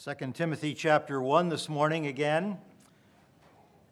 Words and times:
2 0.00 0.14
Timothy 0.32 0.74
chapter 0.74 1.20
1 1.20 1.48
this 1.48 1.68
morning 1.68 2.06
again. 2.06 2.56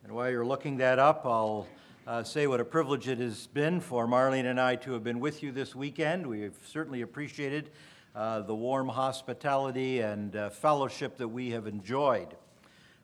And 0.05 0.13
while 0.13 0.31
you're 0.31 0.47
looking 0.47 0.77
that 0.77 1.01
up, 1.01 1.27
I'll 1.27 1.67
uh, 2.07 2.23
say 2.23 2.47
what 2.47 2.61
a 2.61 2.65
privilege 2.65 3.09
it 3.09 3.19
has 3.19 3.49
been 3.49 3.81
for 3.81 4.07
Marlene 4.07 4.49
and 4.49 4.61
I 4.61 4.77
to 4.77 4.93
have 4.93 5.03
been 5.03 5.19
with 5.19 5.43
you 5.43 5.51
this 5.51 5.75
weekend. 5.75 6.25
We've 6.25 6.57
certainly 6.65 7.01
appreciated 7.03 7.71
uh, 8.15 8.43
the 8.43 8.55
warm 8.55 8.89
hospitality 8.89 9.99
and 9.99 10.37
uh, 10.37 10.51
fellowship 10.51 11.17
that 11.17 11.27
we 11.27 11.51
have 11.51 11.67
enjoyed. 11.67 12.37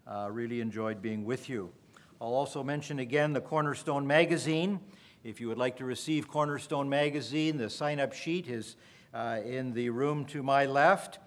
Uh, 0.07 0.29
really 0.31 0.61
enjoyed 0.61 1.03
being 1.03 1.25
with 1.25 1.49
you. 1.49 1.73
I'll 2.21 2.35
also 2.35 2.63
mention 2.63 3.01
again 3.01 3.33
the 3.33 3.41
Cornerstone 3.41 4.07
Magazine. 4.07 4.79
If 5.25 5.41
you 5.41 5.49
would 5.49 5.59
like 5.59 5.77
to 5.79 5.85
receive 5.85 6.29
Cornerstone 6.29 6.89
Magazine, 6.89 7.57
the 7.57 7.69
sign 7.69 7.99
up 7.99 8.13
sheet 8.13 8.47
is 8.47 8.77
uh, 9.13 9.41
in 9.45 9.73
the 9.73 9.91
room 9.91 10.25
to 10.27 10.45
my 10.45 10.67
left. 10.67 11.19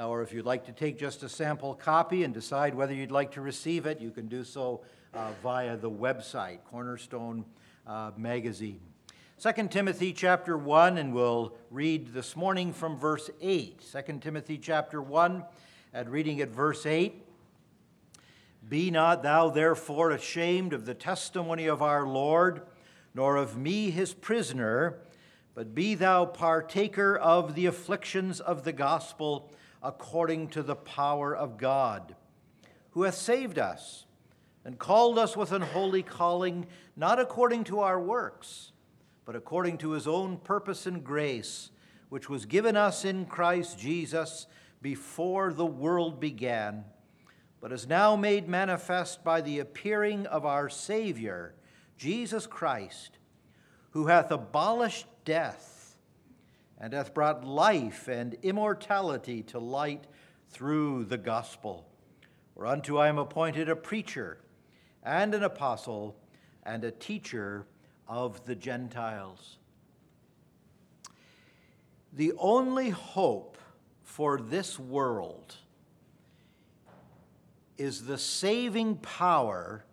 Or 0.00 0.22
if 0.22 0.32
you'd 0.32 0.46
like 0.46 0.64
to 0.64 0.72
take 0.72 0.98
just 0.98 1.22
a 1.22 1.28
sample 1.28 1.74
copy 1.74 2.24
and 2.24 2.32
decide 2.32 2.74
whether 2.74 2.94
you'd 2.94 3.10
like 3.10 3.32
to 3.32 3.42
receive 3.42 3.84
it, 3.84 4.00
you 4.00 4.10
can 4.10 4.28
do 4.28 4.44
so 4.44 4.80
uh, 5.12 5.32
via 5.42 5.76
the 5.76 5.90
website, 5.90 6.60
Cornerstone 6.70 7.44
uh, 7.86 8.10
Magazine. 8.16 8.80
2 9.38 9.68
Timothy 9.68 10.14
chapter 10.14 10.56
1, 10.56 10.96
and 10.96 11.12
we'll 11.12 11.54
read 11.70 12.14
this 12.14 12.34
morning 12.34 12.72
from 12.72 12.96
verse 12.96 13.28
8. 13.42 13.84
2 14.06 14.18
Timothy 14.20 14.56
chapter 14.56 15.02
1, 15.02 15.44
and 15.92 16.08
reading 16.08 16.40
at 16.40 16.48
verse 16.48 16.86
8. 16.86 17.22
Be 18.66 18.90
not 18.90 19.22
thou 19.22 19.50
therefore 19.50 20.12
ashamed 20.12 20.72
of 20.72 20.86
the 20.86 20.94
testimony 20.94 21.66
of 21.66 21.82
our 21.82 22.06
Lord, 22.06 22.62
nor 23.14 23.36
of 23.36 23.58
me 23.58 23.90
his 23.90 24.14
prisoner, 24.14 24.98
but 25.54 25.74
be 25.74 25.94
thou 25.94 26.24
partaker 26.24 27.18
of 27.18 27.54
the 27.54 27.66
afflictions 27.66 28.40
of 28.40 28.64
the 28.64 28.72
gospel 28.72 29.50
according 29.82 30.48
to 30.48 30.62
the 30.62 30.76
power 30.76 31.34
of 31.34 31.56
God, 31.56 32.14
who 32.90 33.04
hath 33.04 33.14
saved 33.14 33.58
us 33.58 34.06
and 34.64 34.78
called 34.78 35.18
us 35.18 35.36
with 35.36 35.52
an 35.52 35.62
holy 35.62 36.02
calling, 36.02 36.66
not 36.96 37.18
according 37.18 37.64
to 37.64 37.80
our 37.80 38.00
works, 38.00 38.72
but 39.24 39.36
according 39.36 39.78
to 39.78 39.92
his 39.92 40.06
own 40.06 40.36
purpose 40.36 40.86
and 40.86 41.02
grace, 41.02 41.70
which 42.08 42.28
was 42.28 42.44
given 42.44 42.76
us 42.76 43.04
in 43.04 43.24
Christ 43.24 43.78
Jesus 43.78 44.46
before 44.82 45.52
the 45.52 45.66
world 45.66 46.20
began, 46.20 46.84
but 47.60 47.72
is 47.72 47.86
now 47.86 48.16
made 48.16 48.48
manifest 48.48 49.22
by 49.22 49.40
the 49.40 49.60
appearing 49.60 50.26
of 50.26 50.44
our 50.44 50.68
Savior, 50.68 51.54
Jesus 51.96 52.46
Christ, 52.46 53.18
who 53.90 54.06
hath 54.06 54.30
abolished 54.30 55.06
death 55.24 55.79
and 56.80 56.94
hath 56.94 57.12
brought 57.12 57.44
life 57.44 58.08
and 58.08 58.36
immortality 58.42 59.42
to 59.42 59.58
light 59.58 60.06
through 60.48 61.04
the 61.04 61.18
gospel. 61.18 61.86
Whereunto 62.54 62.96
I 62.96 63.08
am 63.08 63.18
appointed 63.18 63.68
a 63.68 63.76
preacher 63.76 64.38
and 65.02 65.34
an 65.34 65.42
apostle 65.42 66.16
and 66.62 66.82
a 66.84 66.90
teacher 66.90 67.66
of 68.08 68.44
the 68.46 68.54
Gentiles. 68.54 69.58
The 72.12 72.32
only 72.38 72.90
hope 72.90 73.56
for 74.02 74.40
this 74.40 74.78
world 74.78 75.56
is 77.78 78.04
the 78.04 78.18
saving 78.18 78.96
power 78.96 79.84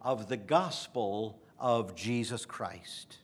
of 0.00 0.28
the 0.28 0.36
gospel 0.36 1.38
of 1.58 1.94
Jesus 1.94 2.46
Christ. 2.46 3.18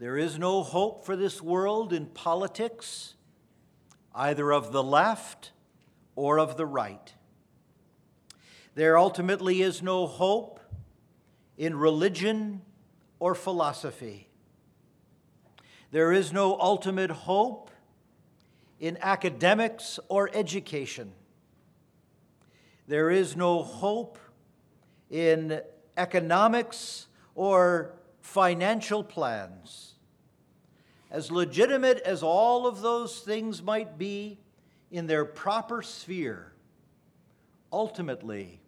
There 0.00 0.16
is 0.16 0.38
no 0.38 0.62
hope 0.62 1.04
for 1.04 1.14
this 1.14 1.42
world 1.42 1.92
in 1.92 2.06
politics, 2.06 3.16
either 4.14 4.50
of 4.50 4.72
the 4.72 4.82
left 4.82 5.52
or 6.16 6.38
of 6.38 6.56
the 6.56 6.64
right. 6.64 7.12
There 8.74 8.96
ultimately 8.96 9.60
is 9.60 9.82
no 9.82 10.06
hope 10.06 10.58
in 11.58 11.76
religion 11.76 12.62
or 13.18 13.34
philosophy. 13.34 14.30
There 15.90 16.12
is 16.12 16.32
no 16.32 16.58
ultimate 16.58 17.10
hope 17.10 17.70
in 18.78 18.96
academics 19.02 20.00
or 20.08 20.30
education. 20.32 21.12
There 22.88 23.10
is 23.10 23.36
no 23.36 23.62
hope 23.62 24.18
in 25.10 25.60
economics 25.98 27.06
or 27.34 27.99
financial 28.20 29.02
plans 29.02 29.94
as 31.10 31.30
legitimate 31.30 31.98
as 32.00 32.22
all 32.22 32.66
of 32.66 32.82
those 32.82 33.18
things 33.20 33.62
might 33.62 33.98
be 33.98 34.38
in 34.90 35.06
their 35.06 35.24
proper 35.24 35.82
sphere, 35.82 36.52
ultimately, 37.72 38.60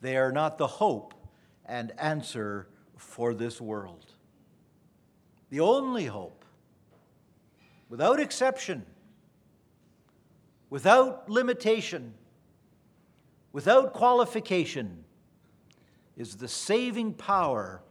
they 0.00 0.16
are 0.16 0.32
not 0.32 0.58
the 0.58 0.66
hope 0.66 1.14
and 1.66 1.92
answer 1.98 2.68
for 2.96 3.34
this 3.34 3.60
world. 3.60 4.06
The 5.50 5.60
only 5.60 6.06
hope, 6.06 6.44
without 7.88 8.18
exception, 8.18 8.84
without 10.70 11.28
limitation, 11.28 12.14
without 13.52 13.92
qualification, 13.92 15.04
is 16.16 16.36
the 16.36 16.48
saving 16.48 17.14
power 17.14 17.82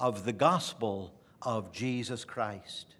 of 0.00 0.24
the 0.24 0.32
gospel 0.32 1.12
of 1.42 1.72
Jesus 1.72 2.24
Christ. 2.24 2.96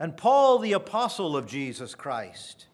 And 0.00 0.16
Paul, 0.16 0.58
the 0.58 0.72
apostle 0.72 1.36
of 1.36 1.46
Jesus 1.46 1.94
Christ, 1.94 2.66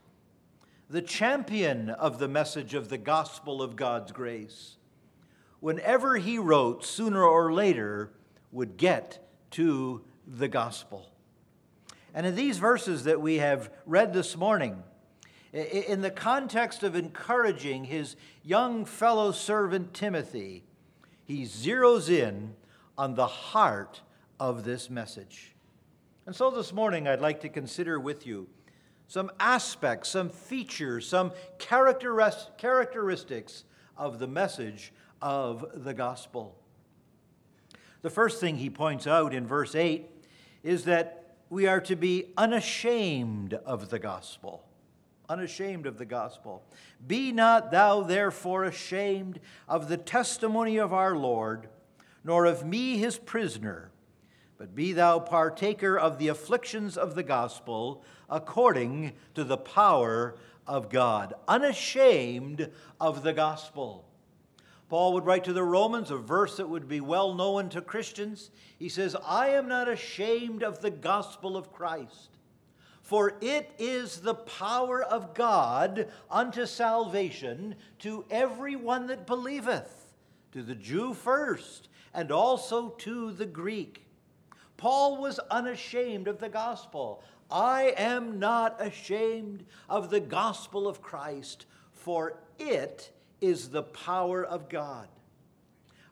the 0.88 1.02
champion 1.02 1.90
of 1.90 2.20
the 2.20 2.28
message 2.28 2.74
of 2.74 2.88
the 2.88 2.96
gospel 2.96 3.60
of 3.60 3.74
God's 3.74 4.12
grace, 4.12 4.76
whenever 5.58 6.16
he 6.16 6.38
wrote, 6.38 6.84
sooner 6.84 7.24
or 7.24 7.52
later 7.52 8.12
would 8.52 8.76
get 8.76 9.28
to 9.50 10.04
the 10.24 10.46
gospel. 10.46 11.10
And 12.14 12.24
in 12.24 12.36
these 12.36 12.58
verses 12.58 13.02
that 13.02 13.20
we 13.20 13.38
have 13.38 13.68
read 13.84 14.12
this 14.12 14.36
morning, 14.36 14.84
in 15.52 16.02
the 16.02 16.10
context 16.10 16.84
of 16.84 16.94
encouraging 16.94 17.86
his 17.86 18.14
young 18.44 18.84
fellow 18.84 19.32
servant 19.32 19.92
Timothy, 19.92 20.62
he 21.24 21.42
zeroes 21.42 22.08
in 22.08 22.54
on 22.98 23.14
the 23.14 23.26
heart 23.26 24.00
of 24.40 24.64
this 24.64 24.90
message. 24.90 25.54
And 26.26 26.34
so 26.34 26.50
this 26.50 26.72
morning, 26.72 27.06
I'd 27.06 27.20
like 27.20 27.40
to 27.42 27.48
consider 27.48 28.00
with 28.00 28.26
you 28.26 28.48
some 29.06 29.30
aspects, 29.38 30.08
some 30.08 30.30
features, 30.30 31.08
some 31.08 31.32
characteristics 31.58 33.64
of 33.96 34.18
the 34.18 34.26
message 34.26 34.92
of 35.22 35.84
the 35.84 35.94
gospel. 35.94 36.56
The 38.02 38.10
first 38.10 38.40
thing 38.40 38.56
he 38.56 38.70
points 38.70 39.06
out 39.06 39.32
in 39.32 39.46
verse 39.46 39.74
8 39.74 40.08
is 40.62 40.84
that 40.84 41.36
we 41.48 41.66
are 41.66 41.80
to 41.82 41.96
be 41.96 42.32
unashamed 42.36 43.54
of 43.54 43.90
the 43.90 43.98
gospel. 43.98 44.64
Unashamed 45.28 45.86
of 45.86 45.98
the 45.98 46.04
gospel. 46.04 46.62
Be 47.06 47.32
not 47.32 47.70
thou 47.70 48.02
therefore 48.02 48.64
ashamed 48.64 49.40
of 49.68 49.88
the 49.88 49.96
testimony 49.96 50.76
of 50.76 50.92
our 50.92 51.16
Lord, 51.16 51.68
nor 52.26 52.44
of 52.44 52.66
me 52.66 52.98
his 52.98 53.16
prisoner 53.16 53.90
but 54.58 54.74
be 54.74 54.92
thou 54.92 55.18
partaker 55.18 55.98
of 55.98 56.18
the 56.18 56.28
afflictions 56.28 56.96
of 56.96 57.14
the 57.14 57.22
gospel 57.22 58.02
according 58.28 59.12
to 59.34 59.44
the 59.44 59.56
power 59.56 60.36
of 60.66 60.90
God, 60.90 61.34
unashamed 61.46 62.70
of 63.00 63.22
the 63.22 63.32
gospel. 63.32 64.04
Paul 64.88 65.14
would 65.14 65.26
write 65.26 65.44
to 65.44 65.52
the 65.52 65.62
Romans 65.62 66.10
a 66.10 66.16
verse 66.16 66.56
that 66.56 66.68
would 66.68 66.88
be 66.88 67.00
well 67.00 67.34
known 67.34 67.68
to 67.70 67.80
Christians. 67.80 68.50
He 68.78 68.88
says, 68.88 69.16
I 69.24 69.48
am 69.48 69.68
not 69.68 69.88
ashamed 69.88 70.62
of 70.62 70.80
the 70.80 70.90
gospel 70.90 71.56
of 71.56 71.72
Christ, 71.72 72.30
for 73.02 73.34
it 73.40 73.70
is 73.78 74.20
the 74.20 74.34
power 74.34 75.02
of 75.02 75.34
God 75.34 76.08
unto 76.30 76.66
salvation 76.66 77.74
to 78.00 78.24
every 78.30 78.76
one 78.76 79.08
that 79.08 79.26
believeth, 79.26 80.14
to 80.52 80.62
the 80.62 80.74
Jew 80.74 81.14
first, 81.14 81.88
and 82.16 82.32
also 82.32 82.88
to 82.88 83.30
the 83.30 83.46
Greek. 83.46 84.06
Paul 84.78 85.18
was 85.18 85.38
unashamed 85.50 86.26
of 86.26 86.38
the 86.38 86.48
gospel. 86.48 87.22
I 87.50 87.94
am 87.96 88.38
not 88.38 88.80
ashamed 88.80 89.64
of 89.88 90.10
the 90.10 90.20
gospel 90.20 90.88
of 90.88 91.02
Christ, 91.02 91.66
for 91.92 92.38
it 92.58 93.12
is 93.40 93.68
the 93.68 93.82
power 93.82 94.42
of 94.42 94.68
God. 94.68 95.08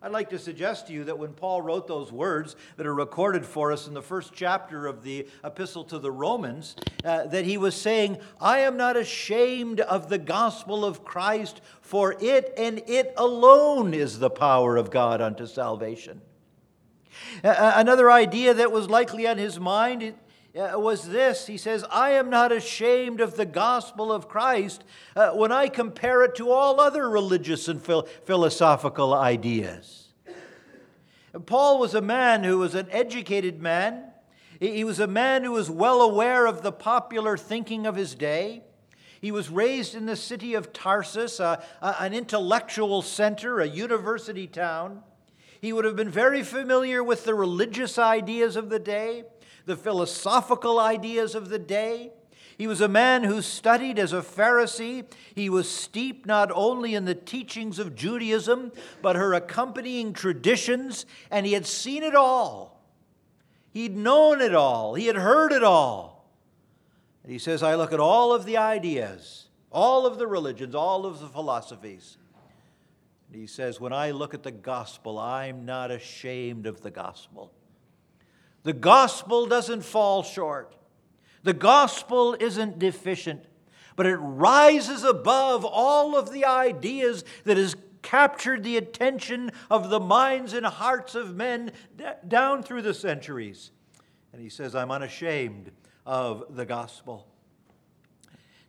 I'd 0.05 0.13
like 0.13 0.29
to 0.31 0.39
suggest 0.39 0.89
to 0.89 0.93
you 0.93 1.05
that 1.05 1.19
when 1.19 1.33
Paul 1.33 1.63
wrote 1.63 1.89
those 1.89 2.13
words 2.13 2.57
that 2.77 2.87
are 2.87 2.95
recorded 2.95 3.47
for 3.47 3.73
us 3.73 3.89
in 3.89 3.95
the 3.95 4.03
first 4.03 4.35
chapter 4.35 4.87
of 4.87 5.03
the 5.03 5.27
epistle 5.43 5.83
to 5.85 5.99
the 5.99 6.13
Romans, 6.13 6.77
uh, 7.07 7.25
that 7.29 7.47
he 7.47 7.57
was 7.57 7.75
saying, 7.75 8.19
I 8.39 8.59
am 8.59 8.77
not 8.77 8.99
ashamed 8.99 9.81
of 9.81 10.11
the 10.11 10.19
gospel 10.19 10.85
of 10.85 11.07
Christ, 11.07 11.63
for 11.81 12.17
it 12.21 12.53
and 12.59 12.83
it 12.87 13.15
alone 13.17 13.95
is 13.95 14.19
the 14.19 14.29
power 14.29 14.77
of 14.77 14.91
God 14.91 15.23
unto 15.23 15.47
salvation. 15.47 16.21
Another 17.43 18.11
idea 18.11 18.53
that 18.53 18.71
was 18.71 18.91
likely 18.91 19.27
on 19.27 19.39
his 19.39 19.59
mind 19.59 20.13
Uh, 20.57 20.79
was 20.79 21.09
this 21.09 21.47
He 21.47 21.57
says, 21.57 21.85
I 21.91 22.11
am 22.11 22.31
not 22.31 22.53
ashamed 22.53 23.21
of 23.21 23.37
the 23.37 23.47
gospel 23.47 24.13
of 24.13 24.29
Christ 24.29 24.85
uh, 25.17 25.31
when 25.31 25.51
I 25.51 25.69
compare 25.69 26.23
it 26.23 26.37
to 26.37 26.51
all 26.51 26.81
other 26.81 27.09
religious 27.09 27.67
and 27.67 27.83
phil- 27.83 28.09
philosophical 28.25 29.13
ideas. 29.13 30.13
And 31.33 31.45
Paul 31.45 31.81
was 31.81 31.95
a 31.95 32.01
man 32.01 32.45
who 32.45 32.59
was 32.59 32.77
an 32.77 32.87
educated 32.91 33.61
man. 33.61 34.05
He 34.61 34.85
was 34.85 35.01
a 35.01 35.09
man 35.09 35.43
who 35.43 35.51
was 35.51 35.69
well 35.69 36.01
aware 36.01 36.47
of 36.47 36.63
the 36.63 36.71
popular 36.71 37.37
thinking 37.37 37.87
of 37.87 37.97
his 37.97 38.15
day. 38.15 38.63
He 39.21 39.33
was 39.33 39.51
raised 39.51 39.97
in 39.97 40.07
the 40.07 40.17
city 40.17 40.55
of 40.55 40.73
Tarsus, 40.73 41.41
a, 41.41 41.65
a, 41.83 42.03
an 42.03 42.15
intellectual 42.15 43.03
center, 43.03 43.59
a 43.59 43.67
university 43.67 44.47
town. 44.47 45.03
He 45.61 45.73
would 45.73 45.85
have 45.85 45.97
been 45.97 46.11
very 46.11 46.43
familiar 46.43 47.03
with 47.03 47.25
the 47.25 47.35
religious 47.35 47.99
ideas 47.99 48.55
of 48.55 48.69
the 48.69 48.79
day 48.79 49.25
the 49.67 49.77
philosophical 49.77 50.79
ideas 50.79 51.35
of 51.35 51.49
the 51.49 51.59
day. 51.59 52.13
He 52.57 52.67
was 52.67 52.81
a 52.81 52.89
man 52.89 53.25
who 53.25 53.43
studied 53.43 53.99
as 53.99 54.13
a 54.13 54.21
Pharisee. 54.21 55.05
He 55.35 55.51
was 55.51 55.69
steeped 55.69 56.27
not 56.27 56.51
only 56.55 56.95
in 56.95 57.05
the 57.05 57.15
teachings 57.15 57.79
of 57.79 57.95
Judaism, 57.97 58.73
but 59.03 59.17
her 59.17 59.35
accompanying 59.35 60.13
traditions, 60.13 61.05
and 61.31 61.47
he 61.47 61.53
had 61.53 61.67
seen 61.67 62.03
it 62.03 62.15
all. 62.15 62.81
He'd 63.73 63.97
known 63.97 64.41
it 64.41 64.55
all. 64.55 64.95
He 64.95 65.07
had 65.07 65.17
heard 65.17 65.51
it 65.51 65.65
all. 65.65 66.31
And 67.25 67.33
he 67.33 67.39
says, 67.39 67.63
I 67.63 67.75
look 67.75 67.93
at 67.93 67.99
all 67.99 68.33
of 68.33 68.45
the 68.45 68.57
ideas, 68.59 69.49
all 69.73 70.07
of 70.07 70.19
the 70.19 70.27
religions, 70.27 70.75
all 70.77 71.07
of 71.07 71.19
the 71.19 71.27
philosophies. 71.27 72.19
And 73.27 73.41
he 73.41 73.49
says, 73.49 73.81
When 73.81 73.93
I 73.93 74.13
look 74.13 74.33
at 74.33 74.45
the 74.45 74.53
gospel, 74.53 75.19
I'm 75.19 75.65
not 75.65 75.91
ashamed 75.91 76.67
of 76.67 76.83
the 76.83 76.91
gospel. 76.93 77.51
The 78.65 78.73
gospel 78.73 79.47
doesn't 79.47 79.83
fall 79.83 80.23
short. 80.23 80.75
The 81.43 81.53
gospel 81.53 82.37
isn't 82.41 82.79
deficient, 82.79 83.45
but 83.97 84.07
it 84.07 84.17
rises 84.17 85.05
above 85.05 85.65
all 85.65 86.17
of 86.17 86.33
the 86.33 86.47
ideas 86.47 87.25
that 87.45 87.59
has 87.59 87.77
captured 88.01 88.65
the 88.65 88.77
attention 88.77 89.53
of 89.71 89.91
the 89.91 90.01
minds 90.01 90.55
and 90.55 90.65
hearts 90.65 91.15
of 91.15 91.35
men 91.35 91.73
d- 91.97 92.05
down 92.27 92.63
through 92.63 92.83
the 92.83 92.95
centuries. 92.95 93.71
And 94.33 94.41
he 94.41 94.49
says, 94.49 94.75
I'm 94.75 94.91
unashamed 94.91 95.71
of 96.07 96.57
the 96.57 96.67
gospel. 96.67 97.27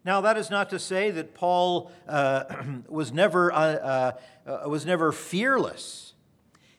Now, 0.04 0.22
that 0.22 0.38
is 0.38 0.50
not 0.50 0.70
to 0.70 0.80
say 0.80 1.12
that 1.12 1.34
Paul 1.34 1.92
uh, 2.08 2.44
was, 2.88 3.12
never, 3.12 3.52
uh, 3.52 3.58
uh, 3.58 4.12
uh 4.46 4.70
was 4.70 4.86
never 4.86 5.12
fearless. 5.12 6.05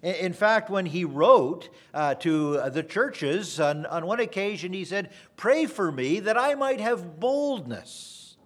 In 0.02 0.32
fact, 0.34 0.68
when 0.68 0.86
he 0.86 1.04
wrote 1.04 1.70
uh, 1.94 2.14
to 2.16 2.70
the 2.70 2.82
churches, 2.82 3.58
on, 3.58 3.86
on 3.86 4.06
one 4.06 4.20
occasion 4.20 4.72
he 4.72 4.84
said, 4.84 5.10
Pray 5.36 5.66
for 5.66 5.90
me 5.90 6.20
that 6.20 6.36
I 6.36 6.54
might 6.54 6.80
have 6.80 7.18
boldness, 7.18 8.36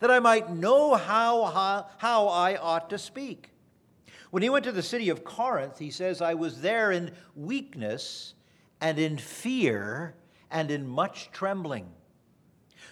that 0.00 0.10
I 0.10 0.20
might 0.20 0.50
know 0.52 0.94
how, 0.94 1.44
how, 1.44 1.86
how 1.98 2.28
I 2.28 2.56
ought 2.56 2.90
to 2.90 2.98
speak. 2.98 3.50
When 4.30 4.42
he 4.42 4.48
went 4.48 4.64
to 4.64 4.72
the 4.72 4.82
city 4.82 5.08
of 5.10 5.22
Corinth, 5.22 5.78
he 5.78 5.90
says, 5.90 6.20
I 6.20 6.34
was 6.34 6.60
there 6.60 6.90
in 6.92 7.12
weakness 7.34 8.34
and 8.80 8.98
in 8.98 9.18
fear 9.18 10.14
and 10.50 10.70
in 10.70 10.86
much 10.86 11.30
trembling. 11.30 11.88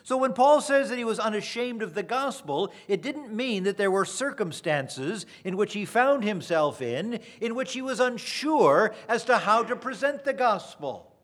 So 0.04 0.18
when 0.18 0.34
Paul 0.34 0.60
says 0.60 0.90
that 0.90 0.98
he 0.98 1.04
was 1.04 1.18
unashamed 1.18 1.82
of 1.82 1.94
the 1.94 2.02
gospel, 2.02 2.70
it 2.88 3.00
didn't 3.00 3.32
mean 3.32 3.64
that 3.64 3.78
there 3.78 3.90
were 3.90 4.04
circumstances 4.04 5.24
in 5.44 5.56
which 5.56 5.72
he 5.72 5.86
found 5.86 6.24
himself 6.24 6.82
in, 6.82 7.20
in 7.40 7.54
which 7.54 7.72
he 7.72 7.80
was 7.80 8.00
unsure 8.00 8.94
as 9.08 9.24
to 9.24 9.38
how 9.38 9.62
to 9.62 9.74
present 9.74 10.24
the 10.24 10.34
gospel. 10.34 11.16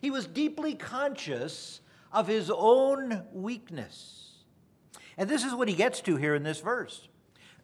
He 0.00 0.10
was 0.10 0.26
deeply 0.26 0.74
conscious 0.74 1.82
of 2.12 2.26
his 2.26 2.50
own 2.52 3.22
weakness. 3.32 4.42
And 5.16 5.30
this 5.30 5.44
is 5.44 5.54
what 5.54 5.68
he 5.68 5.74
gets 5.74 6.00
to 6.00 6.16
here 6.16 6.34
in 6.34 6.42
this 6.42 6.60
verse. 6.60 7.06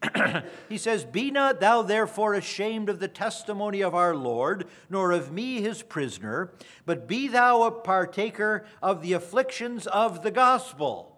he 0.69 0.77
says, 0.77 1.05
Be 1.05 1.31
not 1.31 1.59
thou 1.59 1.81
therefore 1.81 2.33
ashamed 2.33 2.89
of 2.89 2.99
the 2.99 3.07
testimony 3.07 3.81
of 3.81 3.95
our 3.95 4.15
Lord, 4.15 4.67
nor 4.89 5.11
of 5.11 5.31
me 5.31 5.61
his 5.61 5.81
prisoner, 5.81 6.51
but 6.85 7.07
be 7.07 7.27
thou 7.27 7.63
a 7.63 7.71
partaker 7.71 8.65
of 8.81 9.01
the 9.01 9.13
afflictions 9.13 9.87
of 9.87 10.23
the 10.23 10.31
gospel. 10.31 11.17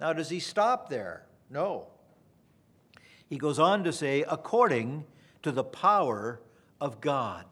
Now, 0.00 0.12
does 0.12 0.30
he 0.30 0.40
stop 0.40 0.88
there? 0.88 1.26
No. 1.50 1.88
He 3.28 3.38
goes 3.38 3.58
on 3.58 3.84
to 3.84 3.92
say, 3.92 4.24
according 4.28 5.04
to 5.42 5.52
the 5.52 5.64
power 5.64 6.40
of 6.80 7.00
God. 7.00 7.44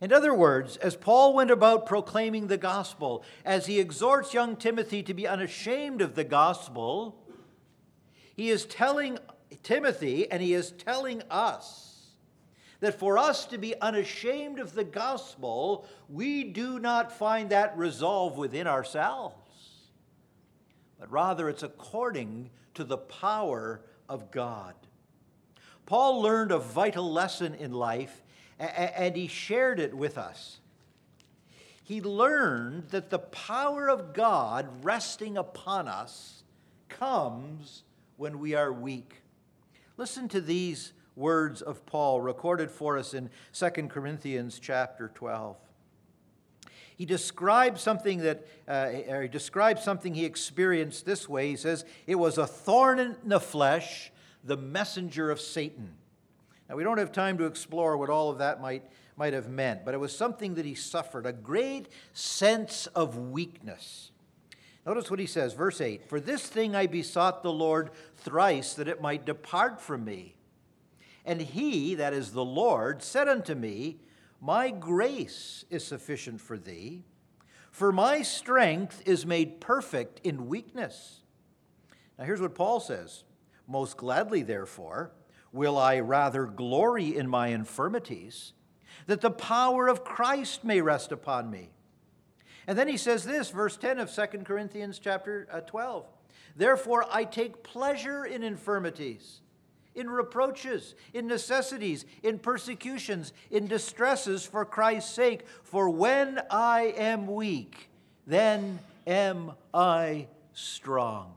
In 0.00 0.12
other 0.12 0.34
words, 0.34 0.76
as 0.78 0.96
Paul 0.96 1.34
went 1.34 1.50
about 1.50 1.84
proclaiming 1.84 2.46
the 2.46 2.56
gospel, 2.56 3.22
as 3.44 3.66
he 3.66 3.78
exhorts 3.78 4.32
young 4.32 4.56
Timothy 4.56 5.02
to 5.02 5.12
be 5.12 5.28
unashamed 5.28 6.00
of 6.00 6.14
the 6.14 6.24
gospel, 6.24 7.19
he 8.40 8.48
is 8.48 8.64
telling 8.64 9.18
Timothy 9.62 10.30
and 10.30 10.42
he 10.42 10.54
is 10.54 10.70
telling 10.70 11.22
us 11.30 12.06
that 12.80 12.98
for 12.98 13.18
us 13.18 13.44
to 13.44 13.58
be 13.58 13.78
unashamed 13.82 14.58
of 14.58 14.72
the 14.72 14.82
gospel, 14.82 15.86
we 16.08 16.44
do 16.44 16.78
not 16.78 17.12
find 17.12 17.50
that 17.50 17.76
resolve 17.76 18.38
within 18.38 18.66
ourselves, 18.66 19.90
but 20.98 21.12
rather 21.12 21.50
it's 21.50 21.62
according 21.62 22.48
to 22.72 22.82
the 22.82 22.96
power 22.96 23.82
of 24.08 24.30
God. 24.30 24.72
Paul 25.84 26.22
learned 26.22 26.50
a 26.50 26.58
vital 26.58 27.12
lesson 27.12 27.54
in 27.54 27.74
life 27.74 28.22
and 28.58 29.14
he 29.16 29.26
shared 29.26 29.78
it 29.78 29.92
with 29.92 30.16
us. 30.16 30.60
He 31.84 32.00
learned 32.00 32.88
that 32.88 33.10
the 33.10 33.18
power 33.18 33.90
of 33.90 34.14
God 34.14 34.82
resting 34.82 35.36
upon 35.36 35.88
us 35.88 36.42
comes 36.88 37.82
when 38.20 38.38
we 38.38 38.54
are 38.54 38.70
weak. 38.70 39.22
Listen 39.96 40.28
to 40.28 40.42
these 40.42 40.92
words 41.16 41.62
of 41.62 41.86
Paul 41.86 42.20
recorded 42.20 42.70
for 42.70 42.98
us 42.98 43.14
in 43.14 43.30
2 43.54 43.70
Corinthians 43.88 44.58
chapter 44.60 45.10
12. 45.14 45.56
He 46.98 47.06
describes 47.06 47.80
something 47.80 48.18
that 48.18 48.46
uh, 48.68 48.90
or 49.08 49.22
he 49.22 49.28
describes 49.28 49.82
something 49.82 50.14
he 50.14 50.26
experienced 50.26 51.06
this 51.06 51.30
way. 51.30 51.48
He 51.48 51.56
says, 51.56 51.86
"It 52.06 52.16
was 52.16 52.36
a 52.36 52.46
thorn 52.46 52.98
in 52.98 53.16
the 53.24 53.40
flesh, 53.40 54.12
the 54.44 54.58
messenger 54.58 55.30
of 55.30 55.40
Satan." 55.40 55.94
Now 56.68 56.76
we 56.76 56.84
don't 56.84 56.98
have 56.98 57.12
time 57.12 57.38
to 57.38 57.46
explore 57.46 57.96
what 57.96 58.10
all 58.10 58.28
of 58.28 58.36
that 58.36 58.60
might 58.60 58.84
might 59.16 59.32
have 59.32 59.48
meant, 59.48 59.86
but 59.86 59.94
it 59.94 59.98
was 59.98 60.14
something 60.14 60.56
that 60.56 60.66
he 60.66 60.74
suffered, 60.74 61.24
a 61.24 61.32
great 61.32 61.88
sense 62.12 62.86
of 62.88 63.16
weakness. 63.16 64.09
Notice 64.86 65.10
what 65.10 65.20
he 65.20 65.26
says, 65.26 65.52
verse 65.52 65.80
8 65.80 66.08
For 66.08 66.20
this 66.20 66.46
thing 66.46 66.74
I 66.74 66.86
besought 66.86 67.42
the 67.42 67.52
Lord 67.52 67.90
thrice 68.16 68.74
that 68.74 68.88
it 68.88 69.02
might 69.02 69.26
depart 69.26 69.80
from 69.80 70.04
me. 70.04 70.36
And 71.24 71.40
he, 71.40 71.94
that 71.96 72.14
is 72.14 72.32
the 72.32 72.44
Lord, 72.44 73.02
said 73.02 73.28
unto 73.28 73.54
me, 73.54 73.98
My 74.40 74.70
grace 74.70 75.64
is 75.68 75.86
sufficient 75.86 76.40
for 76.40 76.56
thee, 76.56 77.04
for 77.70 77.92
my 77.92 78.22
strength 78.22 79.02
is 79.04 79.26
made 79.26 79.60
perfect 79.60 80.20
in 80.24 80.48
weakness. 80.48 81.20
Now 82.18 82.24
here's 82.24 82.40
what 82.40 82.54
Paul 82.54 82.80
says 82.80 83.24
Most 83.68 83.98
gladly, 83.98 84.42
therefore, 84.42 85.12
will 85.52 85.76
I 85.76 86.00
rather 86.00 86.46
glory 86.46 87.16
in 87.16 87.28
my 87.28 87.48
infirmities, 87.48 88.54
that 89.06 89.20
the 89.20 89.30
power 89.30 89.88
of 89.88 90.04
Christ 90.04 90.64
may 90.64 90.80
rest 90.80 91.12
upon 91.12 91.50
me. 91.50 91.70
And 92.70 92.78
then 92.78 92.86
he 92.86 92.98
says 92.98 93.24
this, 93.24 93.50
verse 93.50 93.76
10 93.76 93.98
of 93.98 94.14
2 94.14 94.44
Corinthians 94.44 95.00
chapter 95.00 95.48
uh, 95.50 95.58
12. 95.62 96.06
Therefore, 96.54 97.04
I 97.10 97.24
take 97.24 97.64
pleasure 97.64 98.24
in 98.24 98.44
infirmities, 98.44 99.40
in 99.96 100.08
reproaches, 100.08 100.94
in 101.12 101.26
necessities, 101.26 102.06
in 102.22 102.38
persecutions, 102.38 103.32
in 103.50 103.66
distresses 103.66 104.46
for 104.46 104.64
Christ's 104.64 105.12
sake. 105.12 105.48
For 105.64 105.90
when 105.90 106.40
I 106.48 106.94
am 106.96 107.26
weak, 107.26 107.88
then 108.24 108.78
am 109.04 109.50
I 109.74 110.28
strong. 110.52 111.32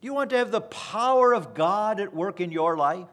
Do 0.00 0.06
you 0.06 0.14
want 0.14 0.30
to 0.30 0.36
have 0.36 0.52
the 0.52 0.60
power 0.60 1.32
of 1.32 1.54
God 1.54 1.98
at 1.98 2.14
work 2.14 2.40
in 2.40 2.52
your 2.52 2.76
life? 2.76 3.08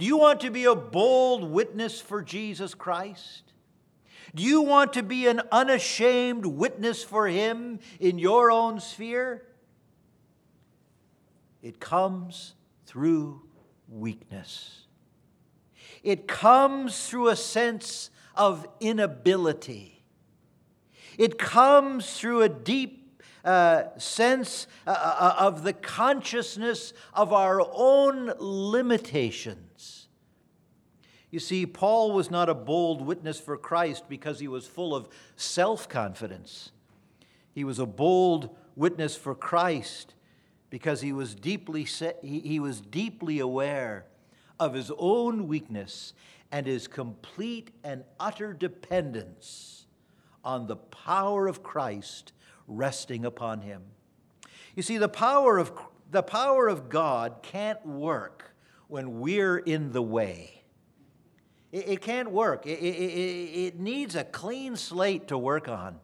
Do 0.00 0.04
you 0.04 0.16
want 0.16 0.40
to 0.40 0.50
be 0.50 0.64
a 0.64 0.74
bold 0.74 1.48
witness 1.48 2.00
for 2.00 2.22
Jesus 2.22 2.74
Christ? 2.74 3.48
Do 4.34 4.42
you 4.42 4.62
want 4.62 4.92
to 4.94 5.02
be 5.02 5.26
an 5.26 5.42
unashamed 5.50 6.46
witness 6.46 7.02
for 7.02 7.26
Him 7.26 7.80
in 7.98 8.18
your 8.18 8.50
own 8.50 8.80
sphere? 8.80 9.42
It 11.62 11.80
comes 11.80 12.54
through 12.86 13.42
weakness. 13.88 14.86
It 16.02 16.28
comes 16.28 17.08
through 17.08 17.28
a 17.28 17.36
sense 17.36 18.10
of 18.34 18.66
inability. 18.80 20.04
It 21.16 21.38
comes 21.38 22.18
through 22.18 22.42
a 22.42 22.48
deep 22.48 23.22
uh, 23.44 23.84
sense 23.98 24.66
uh, 24.86 24.90
uh 24.90 25.34
of 25.38 25.62
the 25.62 25.72
consciousness 25.72 26.92
of 27.14 27.32
our 27.32 27.60
own 27.72 28.32
limitations. 28.38 29.67
You 31.30 31.40
see, 31.40 31.66
Paul 31.66 32.12
was 32.12 32.30
not 32.30 32.48
a 32.48 32.54
bold 32.54 33.02
witness 33.02 33.38
for 33.38 33.56
Christ 33.56 34.04
because 34.08 34.40
he 34.40 34.48
was 34.48 34.66
full 34.66 34.94
of 34.94 35.08
self 35.36 35.88
confidence. 35.88 36.72
He 37.52 37.64
was 37.64 37.78
a 37.78 37.86
bold 37.86 38.56
witness 38.76 39.16
for 39.16 39.34
Christ 39.34 40.14
because 40.70 41.00
he 41.00 41.12
was 41.12 41.34
deeply, 41.34 41.86
he 42.22 42.60
was 42.60 42.80
deeply 42.80 43.40
aware 43.40 44.06
of 44.60 44.74
his 44.74 44.90
own 44.96 45.48
weakness 45.48 46.14
and 46.50 46.66
his 46.66 46.86
complete 46.88 47.70
and 47.84 48.04
utter 48.18 48.52
dependence 48.52 49.86
on 50.44 50.66
the 50.66 50.76
power 50.76 51.46
of 51.46 51.62
Christ 51.62 52.32
resting 52.66 53.24
upon 53.24 53.60
him. 53.60 53.82
You 54.74 54.82
see, 54.82 54.98
the 54.98 55.08
power 55.08 55.58
of, 55.58 55.72
the 56.10 56.22
power 56.22 56.68
of 56.68 56.88
God 56.88 57.38
can't 57.42 57.84
work 57.84 58.54
when 58.86 59.20
we're 59.20 59.58
in 59.58 59.92
the 59.92 60.02
way. 60.02 60.57
It, 61.72 61.88
it 61.88 62.00
can't 62.00 62.30
work. 62.30 62.66
It, 62.66 62.78
it, 62.78 63.64
it 63.66 63.80
needs 63.80 64.14
a 64.14 64.24
clean 64.24 64.76
slate 64.76 65.28
to 65.28 65.38
work 65.38 65.68
on. 65.68 65.98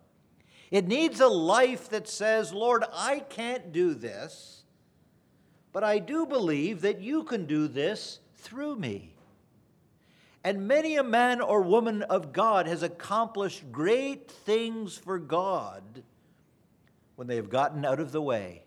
It 0.70 0.88
needs 0.88 1.20
a 1.20 1.28
life 1.28 1.90
that 1.90 2.08
says, 2.08 2.52
Lord, 2.52 2.84
I 2.92 3.20
can't 3.20 3.72
do 3.72 3.94
this, 3.94 4.64
but 5.72 5.84
I 5.84 5.98
do 5.98 6.26
believe 6.26 6.80
that 6.80 7.00
you 7.00 7.22
can 7.24 7.46
do 7.46 7.68
this 7.68 8.18
through 8.34 8.76
me. 8.76 9.14
And 10.42 10.68
many 10.68 10.96
a 10.96 11.02
man 11.02 11.40
or 11.40 11.62
woman 11.62 12.02
of 12.02 12.32
God 12.32 12.66
has 12.66 12.82
accomplished 12.82 13.70
great 13.72 14.30
things 14.30 14.96
for 14.96 15.18
God 15.18 16.02
when 17.16 17.28
they 17.28 17.36
have 17.36 17.48
gotten 17.48 17.84
out 17.84 18.00
of 18.00 18.12
the 18.12 18.20
way, 18.20 18.64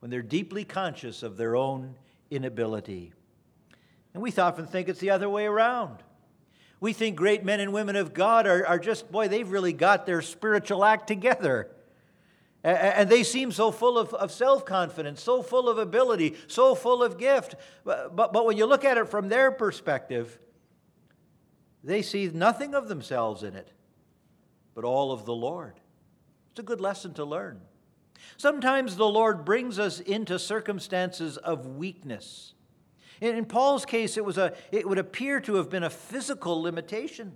when 0.00 0.10
they're 0.10 0.22
deeply 0.22 0.64
conscious 0.64 1.22
of 1.22 1.36
their 1.36 1.54
own 1.54 1.94
inability. 2.30 3.12
And 4.14 4.22
we 4.22 4.32
often 4.36 4.66
think 4.66 4.88
it's 4.88 5.00
the 5.00 5.10
other 5.10 5.28
way 5.28 5.46
around. 5.46 5.98
We 6.80 6.92
think 6.92 7.16
great 7.16 7.44
men 7.44 7.60
and 7.60 7.72
women 7.72 7.96
of 7.96 8.14
God 8.14 8.46
are, 8.46 8.66
are 8.66 8.78
just, 8.78 9.12
boy, 9.12 9.28
they've 9.28 9.50
really 9.50 9.72
got 9.72 10.06
their 10.06 10.22
spiritual 10.22 10.84
act 10.84 11.06
together. 11.06 11.70
And 12.62 13.08
they 13.08 13.22
seem 13.22 13.52
so 13.52 13.70
full 13.70 13.96
of, 13.96 14.12
of 14.12 14.30
self 14.30 14.66
confidence, 14.66 15.22
so 15.22 15.42
full 15.42 15.68
of 15.68 15.78
ability, 15.78 16.36
so 16.46 16.74
full 16.74 17.02
of 17.02 17.18
gift. 17.18 17.54
But, 17.84 18.14
but, 18.14 18.32
but 18.32 18.44
when 18.44 18.58
you 18.58 18.66
look 18.66 18.84
at 18.84 18.98
it 18.98 19.08
from 19.08 19.28
their 19.28 19.50
perspective, 19.50 20.38
they 21.82 22.02
see 22.02 22.28
nothing 22.28 22.74
of 22.74 22.88
themselves 22.88 23.42
in 23.42 23.54
it, 23.54 23.72
but 24.74 24.84
all 24.84 25.12
of 25.12 25.24
the 25.24 25.34
Lord. 25.34 25.80
It's 26.50 26.60
a 26.60 26.62
good 26.62 26.82
lesson 26.82 27.14
to 27.14 27.24
learn. 27.24 27.60
Sometimes 28.36 28.96
the 28.96 29.08
Lord 29.08 29.46
brings 29.46 29.78
us 29.78 30.00
into 30.00 30.38
circumstances 30.38 31.38
of 31.38 31.66
weakness 31.66 32.52
in 33.20 33.44
Paul's 33.44 33.84
case, 33.84 34.16
it, 34.16 34.24
was 34.24 34.38
a, 34.38 34.54
it 34.72 34.88
would 34.88 34.98
appear 34.98 35.40
to 35.40 35.56
have 35.56 35.68
been 35.68 35.82
a 35.82 35.90
physical 35.90 36.62
limitation. 36.62 37.32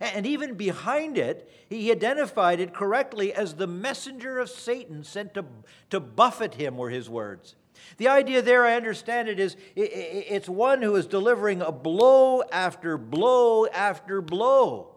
And 0.00 0.26
even 0.26 0.54
behind 0.54 1.16
it, 1.16 1.50
he 1.70 1.90
identified 1.90 2.60
it 2.60 2.74
correctly 2.74 3.32
as 3.32 3.54
the 3.54 3.66
messenger 3.66 4.38
of 4.38 4.50
Satan 4.50 5.04
sent 5.04 5.34
to, 5.34 5.46
to 5.88 6.00
buffet 6.00 6.54
him, 6.54 6.76
were 6.76 6.90
his 6.90 7.08
words. 7.08 7.54
The 7.96 8.08
idea 8.08 8.42
there, 8.42 8.66
I 8.66 8.74
understand 8.74 9.28
it, 9.28 9.40
is 9.40 9.56
it's 9.74 10.48
one 10.48 10.82
who 10.82 10.96
is 10.96 11.06
delivering 11.06 11.62
a 11.62 11.72
blow 11.72 12.42
after 12.52 12.98
blow 12.98 13.66
after 13.66 14.20
blow. 14.20 14.96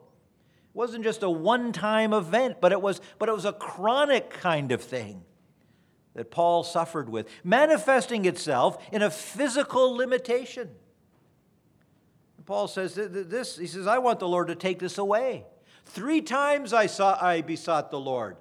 It 0.73 0.77
wasn't 0.77 1.05
just 1.05 1.23
a 1.23 1.29
one 1.29 1.71
time 1.71 2.13
event, 2.13 2.57
but 2.59 2.73
it, 2.73 2.81
was, 2.81 2.99
but 3.19 3.29
it 3.29 3.35
was 3.35 3.45
a 3.45 3.53
chronic 3.53 4.29
kind 4.29 4.71
of 4.73 4.81
thing 4.81 5.23
that 6.13 6.31
Paul 6.31 6.63
suffered 6.63 7.09
with, 7.09 7.27
manifesting 7.43 8.25
itself 8.25 8.83
in 8.91 9.01
a 9.01 9.09
physical 9.09 9.95
limitation. 9.95 10.69
Paul 12.45 12.67
says 12.67 12.95
this, 12.95 13.57
he 13.57 13.67
says, 13.67 13.85
I 13.85 13.99
want 13.99 14.19
the 14.19 14.27
Lord 14.27 14.47
to 14.47 14.55
take 14.55 14.79
this 14.79 14.97
away. 14.97 15.45
Three 15.85 16.21
times 16.21 16.73
I, 16.73 16.87
saw, 16.87 17.15
I 17.23 17.41
besought 17.41 17.91
the 17.91 17.99
Lord 17.99 18.37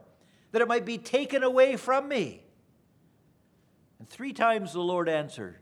that 0.53 0.63
it 0.63 0.69
might 0.69 0.87
be 0.87 0.97
taken 0.97 1.43
away 1.43 1.77
from 1.77 2.09
me. 2.09 2.43
And 3.99 4.09
three 4.09 4.33
times 4.33 4.73
the 4.73 4.81
Lord 4.81 5.11
answered, 5.11 5.61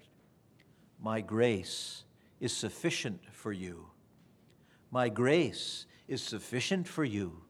My 1.01 1.21
grace 1.21 2.05
is 2.39 2.57
sufficient 2.57 3.21
for 3.33 3.53
you. 3.53 3.87
My 4.93 5.09
grace 5.09 5.87
is 6.07 6.23
sufficient 6.23 6.87
for 6.87 7.03
you. 7.03 7.43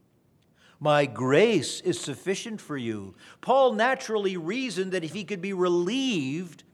My 0.79 1.07
grace 1.07 1.81
is 1.81 1.99
sufficient 1.99 2.61
for 2.61 2.77
you. 2.77 3.15
Paul 3.41 3.73
naturally 3.73 4.37
reasoned 4.37 4.93
that 4.93 5.05
if 5.05 5.15
he 5.15 5.25
could 5.25 5.41
be 5.41 5.53
relieved 5.53 6.65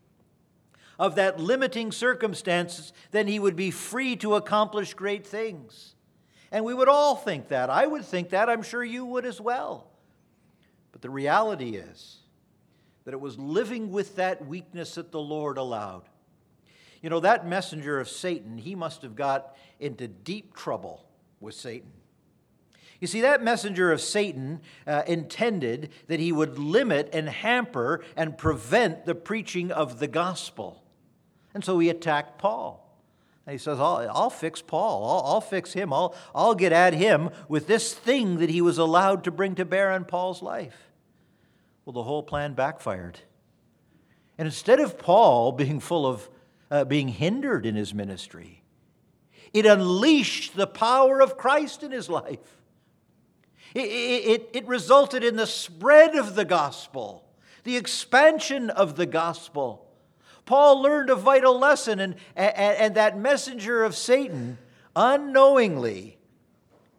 of 0.99 1.15
that 1.15 1.39
limiting 1.39 1.93
circumstances, 1.93 2.93
then 3.13 3.27
he 3.27 3.39
would 3.39 3.57
be 3.57 3.71
free 3.71 4.17
to 4.17 4.35
accomplish 4.35 4.95
great 4.95 5.27
things. 5.27 5.95
And 6.51 6.65
we 6.65 6.75
would 6.75 6.89
all 6.89 7.17
think 7.17 7.49
that. 7.49 7.71
I 7.71 7.87
would 7.87 8.05
think 8.05 8.31
that. 8.31 8.49
I'm 8.49 8.63
sure 8.63 8.85
you 8.85 9.05
would 9.07 9.25
as 9.25 9.41
well. 9.41 9.89
But 10.91 11.01
the 11.01 11.11
reality 11.11 11.77
is 11.77 12.19
that 13.05 13.15
it 13.15 13.21
was 13.21 13.39
living 13.39 13.91
with 13.91 14.17
that 14.17 14.47
weakness 14.47 14.97
that 14.97 15.13
the 15.13 15.21
Lord 15.21 15.59
allowed. 15.59 16.03
You 17.01 17.11
know, 17.11 17.21
that 17.21 17.47
messenger 17.47 17.99
of 17.99 18.09
Satan, 18.09 18.59
he 18.59 18.75
must 18.75 19.03
have 19.03 19.17
got 19.17 19.57
into 19.81 20.07
deep 20.07 20.55
trouble 20.55 21.05
with 21.41 21.55
Satan. 21.55 21.91
You 23.03 23.09
see, 23.09 23.23
that 23.23 23.43
messenger 23.43 23.91
of 23.91 24.01
Satan 24.01 24.61
uh, 24.87 25.03
intended 25.09 25.91
that 26.07 26.21
he 26.21 26.31
would 26.31 26.57
limit 26.57 27.11
and 27.13 27.29
hamper 27.29 28.05
and 28.17 28.39
prevent 28.39 29.07
the 29.07 29.15
preaching 29.17 29.73
of 29.73 29.99
the 29.99 30.07
gospel. 30.07 30.85
And 31.53 31.65
so 31.65 31.81
he 31.81 31.89
attacked 31.89 32.39
Paul. 32.39 32.97
And 33.45 33.55
he 33.55 33.59
says, 33.59 33.81
I'll, 33.81 34.09
I'll 34.09 34.31
fix 34.31 34.63
Paul. 34.63 35.05
I'll, 35.05 35.33
I'll 35.35 35.41
fix 35.41 35.73
him. 35.73 35.93
I'll, 35.93 36.15
I'll 36.33 36.55
get 36.55 36.73
at 36.73 36.95
him 36.95 37.31
with 37.49 37.67
this 37.67 37.93
thing 37.93 38.39
that 38.39 38.51
he 38.51 38.61
was 38.61 38.79
allowed 38.79 39.25
to 39.25 39.33
bring 39.33 39.57
to 39.57 39.65
bear 39.65 39.91
on 39.91 40.05
Paul's 40.05 40.41
life. 40.41 40.93
Well, 41.85 41.95
the 41.95 42.05
whole 42.05 42.23
plan 42.23 42.55
backfired. 42.55 43.19
And 44.39 44.47
instead 44.47 44.79
of 44.79 44.97
Paul 44.97 45.51
being 45.51 45.81
full 45.81 46.07
of, 46.07 46.31
uh, 46.71 46.85
being 46.85 47.09
hindered 47.09 47.67
in 47.67 47.75
his 47.75 47.93
ministry, 47.93 48.63
it 49.53 49.67
unleashed 49.67 50.55
the 50.55 50.69
power 50.69 51.21
of 51.21 51.37
Christ 51.37 51.83
in 51.83 51.91
his 51.91 52.09
life. 52.09 52.39
It, 53.75 53.81
it, 53.81 54.51
it 54.53 54.69
resulted 54.69 55.25
in 55.25 55.37
the 55.37 55.47
spread 55.47 56.15
of 56.15 56.35
the 56.35 56.45
gospel, 56.45 57.25
the 57.65 57.77
expansion 57.77 58.71
of 58.71 58.97
the 58.97 59.07
gospel. 59.07 59.89
Paul 60.45 60.83
learned 60.83 61.11
a 61.11 61.15
vital 61.15 61.59
lesson, 61.59 62.01
and, 62.01 62.17
and, 62.37 62.57
and 62.57 62.95
that 62.97 63.19
messenger 63.19 63.85
of 63.85 63.97
Satan 63.97 64.59
unknowingly 64.95 66.19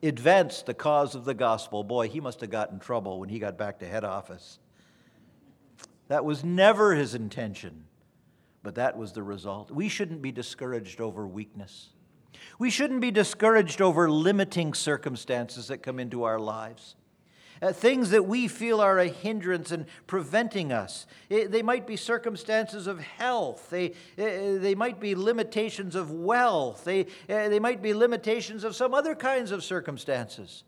advanced 0.02 0.66
the 0.66 0.74
cause 0.74 1.16
of 1.16 1.26
the 1.26 1.34
gospel. 1.34 1.84
Boy, 1.84 2.10
he 2.10 2.20
must 2.20 2.42
have 2.42 2.50
got 2.50 2.72
in 2.72 2.80
trouble 2.80 3.20
when 3.20 3.30
he 3.30 3.40
got 3.40 3.58
back 3.58 3.80
to 3.80 3.88
head 3.88 4.04
office. 4.04 4.60
That 6.08 6.26
was 6.26 6.44
never 6.44 6.96
his 6.96 7.16
intention, 7.16 7.86
but 8.62 8.76
that 8.76 8.98
was 8.98 9.14
the 9.14 9.24
result. 9.24 9.72
We 9.72 9.90
shouldn't 9.90 10.22
be 10.22 10.32
discouraged 10.32 11.00
over 11.00 11.26
weakness. 11.28 11.93
We 12.60 12.70
shouldn't 12.70 13.02
be 13.02 13.12
discouraged 13.12 13.82
over 13.82 14.10
limiting 14.10 14.74
circumstances 14.74 15.68
that 15.68 15.80
come 15.80 16.00
into 16.00 16.24
our 16.24 16.40
lives. 16.40 16.96
Uh, 17.62 17.72
things 17.72 18.10
that 18.10 18.26
we 18.26 18.48
feel 18.50 18.82
are 18.82 19.00
a 19.00 19.08
hindrance 19.08 19.72
and 19.72 19.86
preventing 20.06 20.74
us. 20.74 21.06
It, 21.30 21.50
they 21.50 21.62
might 21.62 21.88
be 21.88 21.96
circumstances 21.96 22.88
of 22.88 23.00
health. 23.00 23.70
They, 23.70 23.92
uh, 24.18 24.60
they 24.60 24.76
might 24.76 25.00
be 25.00 25.16
limitations 25.16 25.96
of 25.96 26.12
wealth. 26.12 26.84
They, 26.84 27.04
uh, 27.30 27.48
they 27.48 27.60
might 27.60 27.82
be 27.82 27.94
limitations 27.94 28.66
of 28.66 28.76
some 28.76 28.94
other 28.94 29.16
kinds 29.16 29.52
of 29.52 29.64
circumstances. 29.64 30.66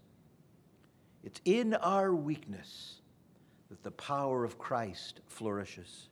It's 1.22 1.42
in 1.44 1.74
our 1.74 2.16
weakness 2.16 3.02
that 3.70 3.84
the 3.84 3.92
power 3.92 4.46
of 4.46 4.58
Christ 4.58 5.20
flourishes. 5.26 6.08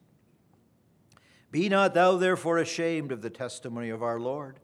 Be 1.49 1.69
not 1.69 1.93
thou 1.93 2.17
therefore 2.17 2.57
ashamed 2.57 3.13
of 3.13 3.21
the 3.21 3.29
testimony 3.29 3.89
of 3.89 4.03
our 4.03 4.19
Lord 4.19 4.59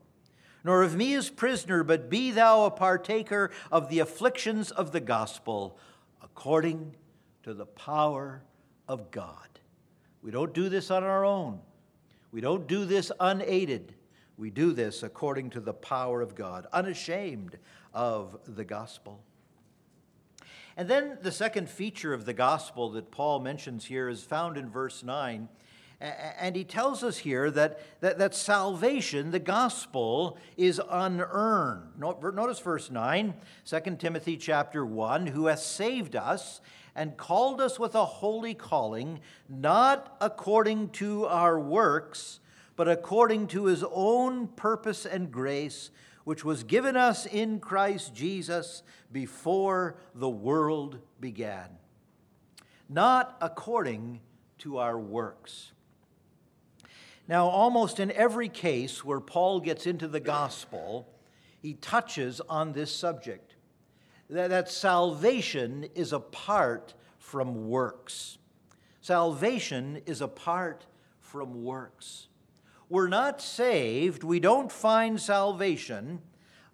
nor 0.64 0.82
of 0.82 0.96
me 0.96 1.14
as 1.14 1.30
prisoner, 1.30 1.82
but 1.82 2.10
be 2.10 2.30
thou 2.30 2.64
a 2.64 2.70
partaker 2.70 3.50
of 3.70 3.88
the 3.88 3.98
afflictions 3.98 4.70
of 4.70 4.92
the 4.92 5.00
gospel, 5.00 5.78
according 6.22 6.94
to 7.42 7.54
the 7.54 7.66
power 7.66 8.42
of 8.88 9.10
God. 9.10 9.48
We 10.22 10.30
don't 10.30 10.52
do 10.52 10.68
this 10.68 10.90
on 10.90 11.04
our 11.04 11.24
own. 11.24 11.60
We 12.32 12.40
don't 12.40 12.66
do 12.66 12.84
this 12.84 13.10
unaided. 13.18 13.94
We 14.36 14.50
do 14.50 14.72
this 14.72 15.02
according 15.02 15.50
to 15.50 15.60
the 15.60 15.74
power 15.74 16.20
of 16.22 16.34
God, 16.34 16.66
unashamed 16.72 17.58
of 17.92 18.38
the 18.46 18.64
gospel. 18.64 19.22
And 20.76 20.88
then 20.88 21.18
the 21.20 21.32
second 21.32 21.68
feature 21.68 22.14
of 22.14 22.24
the 22.24 22.32
gospel 22.32 22.90
that 22.90 23.10
Paul 23.10 23.40
mentions 23.40 23.84
here 23.84 24.08
is 24.08 24.22
found 24.22 24.56
in 24.56 24.70
verse 24.70 25.02
9 25.02 25.48
and 26.00 26.56
he 26.56 26.64
tells 26.64 27.04
us 27.04 27.18
here 27.18 27.50
that, 27.50 27.78
that, 28.00 28.18
that 28.18 28.34
salvation, 28.34 29.32
the 29.32 29.38
gospel, 29.38 30.38
is 30.56 30.80
unearned. 30.90 31.98
Notice 31.98 32.58
verse 32.58 32.90
9, 32.90 33.34
2 33.66 33.96
Timothy 33.98 34.38
chapter 34.38 34.84
1, 34.84 35.26
who 35.26 35.46
has 35.46 35.64
saved 35.64 36.16
us 36.16 36.62
and 36.94 37.18
called 37.18 37.60
us 37.60 37.78
with 37.78 37.94
a 37.94 38.04
holy 38.04 38.54
calling, 38.54 39.20
not 39.48 40.16
according 40.22 40.88
to 40.90 41.26
our 41.26 41.60
works, 41.60 42.40
but 42.76 42.88
according 42.88 43.46
to 43.48 43.66
his 43.66 43.84
own 43.92 44.48
purpose 44.48 45.04
and 45.04 45.30
grace, 45.30 45.90
which 46.24 46.46
was 46.46 46.64
given 46.64 46.96
us 46.96 47.26
in 47.26 47.60
Christ 47.60 48.14
Jesus 48.14 48.82
before 49.12 49.96
the 50.14 50.30
world 50.30 50.98
began. 51.20 51.68
Not 52.88 53.36
according 53.42 54.20
to 54.58 54.78
our 54.78 54.98
works. 54.98 55.72
Now, 57.30 57.46
almost 57.46 58.00
in 58.00 58.10
every 58.10 58.48
case 58.48 59.04
where 59.04 59.20
Paul 59.20 59.60
gets 59.60 59.86
into 59.86 60.08
the 60.08 60.18
gospel, 60.18 61.06
he 61.62 61.74
touches 61.74 62.40
on 62.40 62.72
this 62.72 62.92
subject 62.92 63.54
that, 64.28 64.68
salvation 64.68 65.86
is 65.94 66.12
apart 66.12 66.92
from 67.20 67.68
works. 67.68 68.38
Salvation 69.00 70.02
is 70.06 70.20
apart 70.20 70.86
from 71.20 71.62
works. 71.62 72.26
We're 72.88 73.06
not 73.06 73.40
saved, 73.40 74.24
we 74.24 74.40
don't 74.40 74.72
find 74.72 75.20
salvation 75.20 76.22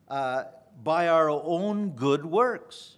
uh, 0.08 0.44
by 0.82 1.08
our 1.08 1.28
own 1.28 1.90
good 1.90 2.24
works. 2.24 2.96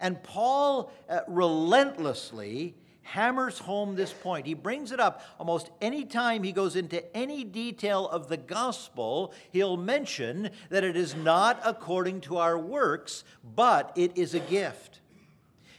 And 0.00 0.22
Paul 0.22 0.90
uh, 1.10 1.20
relentlessly 1.28 2.74
hammers 3.10 3.58
home 3.58 3.96
this 3.96 4.12
point. 4.12 4.46
He 4.46 4.54
brings 4.54 4.92
it 4.92 5.00
up 5.00 5.24
almost 5.38 5.70
any 5.80 6.04
time 6.04 6.44
he 6.44 6.52
goes 6.52 6.76
into 6.76 7.04
any 7.16 7.42
detail 7.42 8.08
of 8.08 8.28
the 8.28 8.36
gospel, 8.36 9.34
he'll 9.50 9.76
mention 9.76 10.50
that 10.68 10.84
it 10.84 10.96
is 10.96 11.16
not 11.16 11.60
according 11.64 12.20
to 12.22 12.36
our 12.36 12.56
works, 12.56 13.24
but 13.56 13.92
it 13.96 14.16
is 14.16 14.34
a 14.34 14.40
gift. 14.40 14.99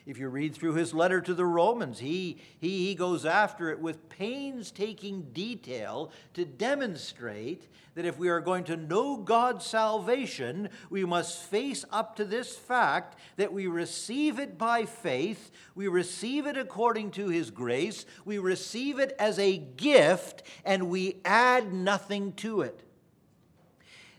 If 0.05 0.17
you 0.17 0.29
read 0.29 0.55
through 0.55 0.73
his 0.73 0.93
letter 0.93 1.21
to 1.21 1.33
the 1.33 1.45
Romans, 1.45 1.99
he, 1.99 2.37
he, 2.59 2.87
he 2.87 2.95
goes 2.95 3.23
after 3.23 3.69
it 3.69 3.79
with 3.79 4.09
painstaking 4.09 5.27
detail 5.31 6.11
to 6.33 6.43
demonstrate 6.43 7.67
that 7.93 8.05
if 8.05 8.17
we 8.17 8.29
are 8.29 8.39
going 8.39 8.63
to 8.63 8.77
know 8.77 9.17
God's 9.17 9.65
salvation, 9.65 10.69
we 10.89 11.05
must 11.05 11.43
face 11.43 11.85
up 11.91 12.15
to 12.15 12.25
this 12.25 12.55
fact 12.55 13.17
that 13.35 13.53
we 13.53 13.67
receive 13.67 14.39
it 14.39 14.57
by 14.57 14.85
faith, 14.85 15.51
we 15.75 15.87
receive 15.87 16.47
it 16.47 16.57
according 16.57 17.11
to 17.11 17.27
his 17.27 17.51
grace, 17.51 18.05
we 18.25 18.39
receive 18.39 18.97
it 18.97 19.15
as 19.19 19.37
a 19.37 19.57
gift, 19.57 20.41
and 20.65 20.89
we 20.89 21.17
add 21.25 21.73
nothing 21.73 22.33
to 22.33 22.61
it. 22.61 22.81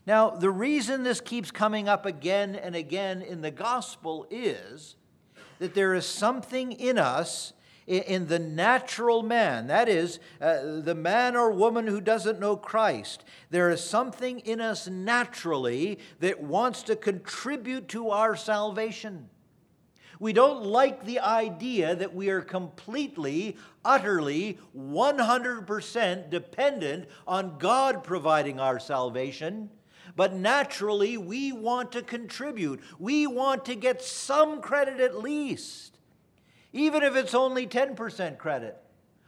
Now, 0.05 0.29
the 0.29 0.51
reason 0.51 1.03
this 1.03 1.19
keeps 1.19 1.51
coming 1.51 1.89
up 1.89 2.05
again 2.05 2.55
and 2.55 2.75
again 2.75 3.21
in 3.21 3.41
the 3.41 3.51
gospel 3.51 4.27
is 4.29 4.95
that 5.59 5.73
there 5.73 5.93
is 5.93 6.05
something 6.05 6.71
in 6.71 6.97
us 6.97 7.53
in 7.85 8.27
the 8.27 8.39
natural 8.39 9.23
man, 9.23 9.67
that 9.67 9.89
is, 9.89 10.19
uh, 10.39 10.79
the 10.81 10.95
man 10.95 11.35
or 11.35 11.51
woman 11.51 11.87
who 11.87 11.99
doesn't 11.99 12.39
know 12.39 12.55
Christ, 12.55 13.25
there 13.49 13.69
is 13.69 13.83
something 13.83 14.39
in 14.39 14.61
us 14.61 14.87
naturally 14.87 15.99
that 16.19 16.41
wants 16.41 16.83
to 16.83 16.95
contribute 16.95 17.89
to 17.89 18.09
our 18.09 18.35
salvation. 18.35 19.29
We 20.19 20.31
don't 20.31 20.63
like 20.63 21.03
the 21.03 21.19
idea 21.19 21.95
that 21.95 22.15
we 22.15 22.29
are 22.29 22.41
completely, 22.41 23.57
utterly, 23.83 24.57
100% 24.77 26.29
dependent 26.29 27.09
on 27.27 27.57
God 27.57 28.03
providing 28.03 28.59
our 28.59 28.79
salvation. 28.79 29.69
But 30.15 30.33
naturally, 30.33 31.17
we 31.17 31.51
want 31.51 31.91
to 31.93 32.01
contribute. 32.01 32.81
We 32.99 33.25
want 33.25 33.65
to 33.65 33.75
get 33.75 34.01
some 34.01 34.61
credit 34.61 34.99
at 34.99 35.21
least, 35.21 35.97
even 36.71 37.01
if 37.03 37.15
it's 37.15 37.33
only 37.33 37.65
10% 37.65 38.37
credit, 38.37 38.77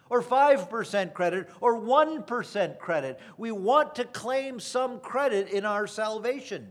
or 0.09 0.21
5% 0.21 1.13
credit, 1.13 1.49
or 1.59 1.79
1% 1.79 2.77
credit. 2.77 3.19
We 3.37 3.51
want 3.51 3.95
to 3.95 4.05
claim 4.05 4.59
some 4.59 4.99
credit 4.99 5.49
in 5.49 5.65
our 5.65 5.87
salvation 5.87 6.67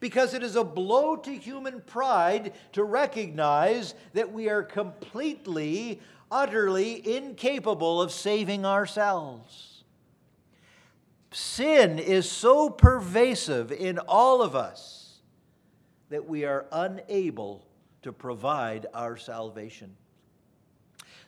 because 0.00 0.32
it 0.34 0.42
is 0.42 0.56
a 0.56 0.64
blow 0.64 1.16
to 1.16 1.30
human 1.36 1.80
pride 1.82 2.52
to 2.72 2.84
recognize 2.84 3.94
that 4.14 4.32
we 4.32 4.48
are 4.48 4.62
completely, 4.62 6.00
utterly 6.30 7.16
incapable 7.16 8.00
of 8.00 8.12
saving 8.12 8.64
ourselves. 8.64 9.75
Sin 11.38 11.98
is 11.98 12.30
so 12.30 12.70
pervasive 12.70 13.70
in 13.70 13.98
all 13.98 14.40
of 14.40 14.56
us 14.56 15.20
that 16.08 16.26
we 16.26 16.46
are 16.46 16.64
unable 16.72 17.66
to 18.00 18.10
provide 18.10 18.86
our 18.94 19.18
salvation. 19.18 19.96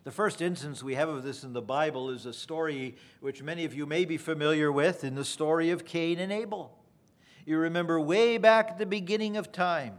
The 0.05 0.11
first 0.11 0.41
instance 0.41 0.83
we 0.83 0.95
have 0.95 1.11
of 1.11 1.25
this 1.25 1.45
in 1.45 1.53
the 1.53 1.61
Bible 1.61 2.09
is 2.09 2.25
a 2.25 2.33
story 2.33 2.97
which 3.21 3.43
many 3.43 3.67
of 3.67 3.75
you 3.75 3.85
may 3.85 4.07
be 4.07 4.17
familiar 4.17 4.73
with 4.73 5.05
in 5.05 5.15
the 5.15 5.27
story 5.27 5.69
of 5.69 5.85
Cain 5.85 6.19
and 6.21 6.33
Abel. 6.33 6.79
You 7.45 7.59
remember 7.59 8.01
way 8.01 8.39
back 8.39 8.71
at 8.71 8.79
the 8.79 8.87
beginning 8.87 9.37
of 9.37 9.53
time 9.53 9.97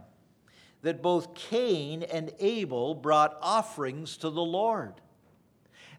that 0.82 1.02
both 1.02 1.34
Cain 1.34 2.02
and 2.02 2.32
Abel 2.40 2.96
brought 2.96 3.38
offerings 3.40 4.16
to 4.16 4.30
the 4.30 4.42
Lord. 4.42 4.94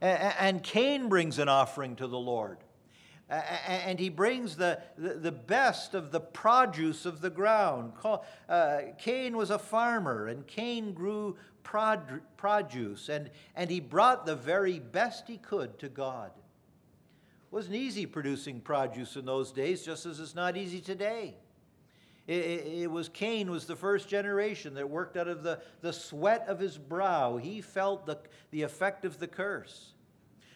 And 0.02 0.62
Cain 0.62 1.08
brings 1.08 1.39
an 1.39 1.47
offering 1.47 1.95
to 1.95 2.08
the 2.08 2.19
Lord 2.19 2.58
and 3.32 3.98
he 3.98 4.10
brings 4.10 4.58
the, 4.58 4.82
the, 4.98 5.32
best 5.32 5.94
of 5.94 6.12
the 6.12 6.20
produce 6.20 7.06
of 7.06 7.22
the 7.22 7.30
ground. 7.30 7.94
Uh, 8.50 8.80
Cain 8.98 9.38
was 9.38 9.52
a 9.52 9.60
farmer, 9.60 10.28
and 10.28 10.46
Cain 10.48 10.94
grew 10.94 11.38
produce, 11.63 13.08
and, 13.08 13.30
and 13.56 13.70
he 13.70 13.80
brought 13.80 14.26
the 14.26 14.36
very 14.36 14.80
best 14.80 15.28
he 15.28 15.38
could 15.38 15.80
to 15.80 15.88
God. 15.88 16.32
It 16.36 17.54
wasn't 17.56 17.76
easy 17.76 18.06
producing 18.06 18.60
produce 18.60 19.15
in 19.15 19.26
those 19.26 19.54
days, 19.54 19.84
just 19.86 20.06
as 20.06 20.20
it's 20.20 20.36
not 20.36 20.58
easy 20.58 20.82
today. 20.82 21.36
It, 22.28 22.89
was 22.89 23.10
Cain 23.10 23.50
was 23.50 23.65
the 23.65 23.76
first 23.76 24.08
generation 24.08 24.76
that 24.76 24.89
worked 24.89 25.17
out 25.17 25.28
of 25.28 25.44
the, 25.44 25.60
the 25.82 25.91
sweat 25.91 26.46
of 26.48 26.60
his 26.60 26.78
brow. 26.78 27.38
He 27.38 27.62
felt 27.62 28.06
the, 28.06 28.20
the 28.52 28.62
effect 28.62 29.06
of 29.06 29.20
the 29.20 29.28
curse. 29.28 29.94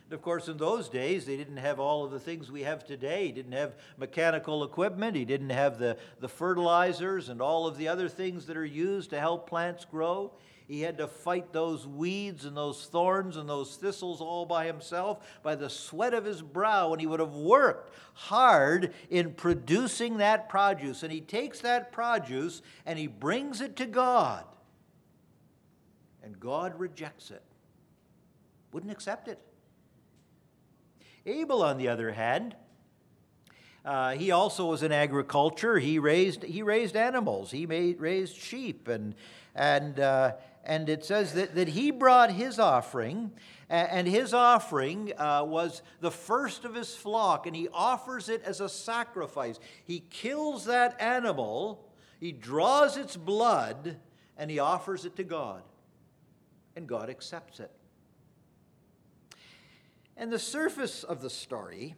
And 0.05 0.13
of 0.13 0.21
course, 0.21 0.47
in 0.47 0.57
those 0.57 0.87
days, 0.87 1.25
they 1.25 1.35
didn't 1.35 1.57
have 1.57 1.79
all 1.79 2.05
of 2.05 2.11
the 2.11 2.19
things 2.19 2.51
we 2.51 2.61
have 2.61 2.85
today. 2.85 3.25
He 3.25 3.31
didn't 3.31 3.53
have 3.53 3.75
mechanical 3.97 4.63
equipment, 4.63 5.15
he 5.15 5.25
didn't 5.25 5.49
have 5.49 5.79
the, 5.79 5.97
the 6.19 6.29
fertilizers 6.29 7.29
and 7.29 7.41
all 7.41 7.65
of 7.65 7.77
the 7.77 7.87
other 7.87 8.07
things 8.07 8.45
that 8.45 8.55
are 8.55 8.65
used 8.65 9.09
to 9.09 9.19
help 9.19 9.49
plants 9.49 9.83
grow. 9.83 10.31
He 10.67 10.81
had 10.81 10.97
to 10.97 11.07
fight 11.07 11.53
those 11.53 11.85
weeds 11.85 12.45
and 12.45 12.57
those 12.57 12.85
thorns 12.85 13.37
and 13.37 13.47
those 13.47 13.75
thistles 13.75 14.19
all 14.19 14.45
by 14.47 14.65
himself 14.65 15.23
by 15.43 15.55
the 15.55 15.69
sweat 15.69 16.13
of 16.13 16.25
his 16.25 16.41
brow, 16.41 16.91
and 16.91 16.99
he 16.99 17.07
would 17.07 17.19
have 17.19 17.35
worked 17.35 17.91
hard 18.13 18.93
in 19.09 19.33
producing 19.33 20.17
that 20.17 20.49
produce. 20.49 21.03
And 21.03 21.11
he 21.11 21.21
takes 21.21 21.59
that 21.59 21.91
produce 21.91 22.61
and 22.85 22.97
he 22.97 23.07
brings 23.07 23.61
it 23.61 23.75
to 23.77 23.85
God, 23.85 24.43
and 26.23 26.39
God 26.39 26.79
rejects 26.79 27.29
it, 27.31 27.43
wouldn't 28.71 28.91
accept 28.91 29.27
it. 29.27 29.39
Abel, 31.25 31.63
on 31.63 31.77
the 31.77 31.87
other 31.87 32.11
hand, 32.11 32.55
uh, 33.83 34.11
he 34.11 34.31
also 34.31 34.65
was 34.65 34.83
in 34.83 34.91
agriculture. 34.91 35.79
He 35.79 35.99
raised, 35.99 36.43
he 36.43 36.61
raised 36.61 36.95
animals. 36.95 37.51
He 37.51 37.65
made, 37.65 37.99
raised 37.99 38.35
sheep. 38.35 38.87
And, 38.87 39.15
and, 39.55 39.99
uh, 39.99 40.33
and 40.63 40.89
it 40.89 41.05
says 41.05 41.33
that, 41.33 41.55
that 41.55 41.69
he 41.69 41.91
brought 41.91 42.31
his 42.31 42.59
offering, 42.59 43.31
and 43.69 44.07
his 44.07 44.33
offering 44.33 45.13
uh, 45.17 45.43
was 45.43 45.81
the 45.99 46.11
first 46.11 46.65
of 46.65 46.75
his 46.75 46.95
flock, 46.95 47.47
and 47.47 47.55
he 47.55 47.67
offers 47.73 48.29
it 48.29 48.43
as 48.43 48.61
a 48.61 48.69
sacrifice. 48.69 49.59
He 49.85 50.01
kills 50.09 50.65
that 50.65 50.99
animal, 51.01 51.87
he 52.19 52.31
draws 52.31 52.97
its 52.97 53.15
blood, 53.15 53.97
and 54.37 54.51
he 54.51 54.59
offers 54.59 55.05
it 55.05 55.15
to 55.15 55.23
God. 55.23 55.63
And 56.75 56.87
God 56.87 57.09
accepts 57.09 57.59
it. 57.59 57.71
And 60.17 60.31
the 60.31 60.39
surface 60.39 61.03
of 61.03 61.21
the 61.21 61.29
story, 61.29 61.95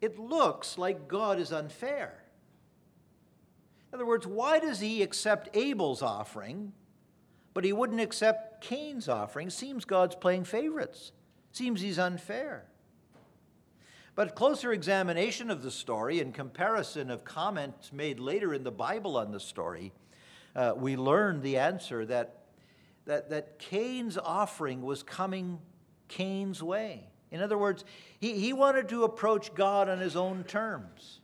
it 0.00 0.18
looks 0.18 0.78
like 0.78 1.08
God 1.08 1.38
is 1.38 1.52
unfair. 1.52 2.24
In 3.88 3.96
other 3.96 4.06
words, 4.06 4.26
why 4.26 4.58
does 4.58 4.80
he 4.80 5.02
accept 5.02 5.56
Abel's 5.56 6.02
offering, 6.02 6.72
but 7.52 7.64
he 7.64 7.72
wouldn't 7.72 8.00
accept 8.00 8.60
Cain's 8.62 9.08
offering? 9.08 9.50
Seems 9.50 9.84
God's 9.84 10.16
playing 10.16 10.44
favorites. 10.44 11.12
Seems 11.52 11.80
he's 11.80 11.98
unfair. 11.98 12.66
But 14.16 14.36
closer 14.36 14.72
examination 14.72 15.50
of 15.50 15.62
the 15.62 15.70
story 15.70 16.20
and 16.20 16.32
comparison 16.32 17.10
of 17.10 17.24
comments 17.24 17.92
made 17.92 18.20
later 18.20 18.54
in 18.54 18.62
the 18.62 18.70
Bible 18.70 19.16
on 19.16 19.32
the 19.32 19.40
story, 19.40 19.92
uh, 20.54 20.72
we 20.76 20.96
learn 20.96 21.42
the 21.42 21.58
answer 21.58 22.06
that, 22.06 22.44
that, 23.06 23.30
that 23.30 23.58
Cain's 23.58 24.16
offering 24.16 24.82
was 24.82 25.02
coming 25.02 25.58
Cain's 26.06 26.62
way. 26.62 27.08
In 27.34 27.42
other 27.42 27.58
words, 27.58 27.84
he, 28.20 28.38
he 28.38 28.52
wanted 28.52 28.88
to 28.90 29.02
approach 29.02 29.56
God 29.56 29.88
on 29.88 29.98
his 29.98 30.14
own 30.14 30.44
terms. 30.44 31.18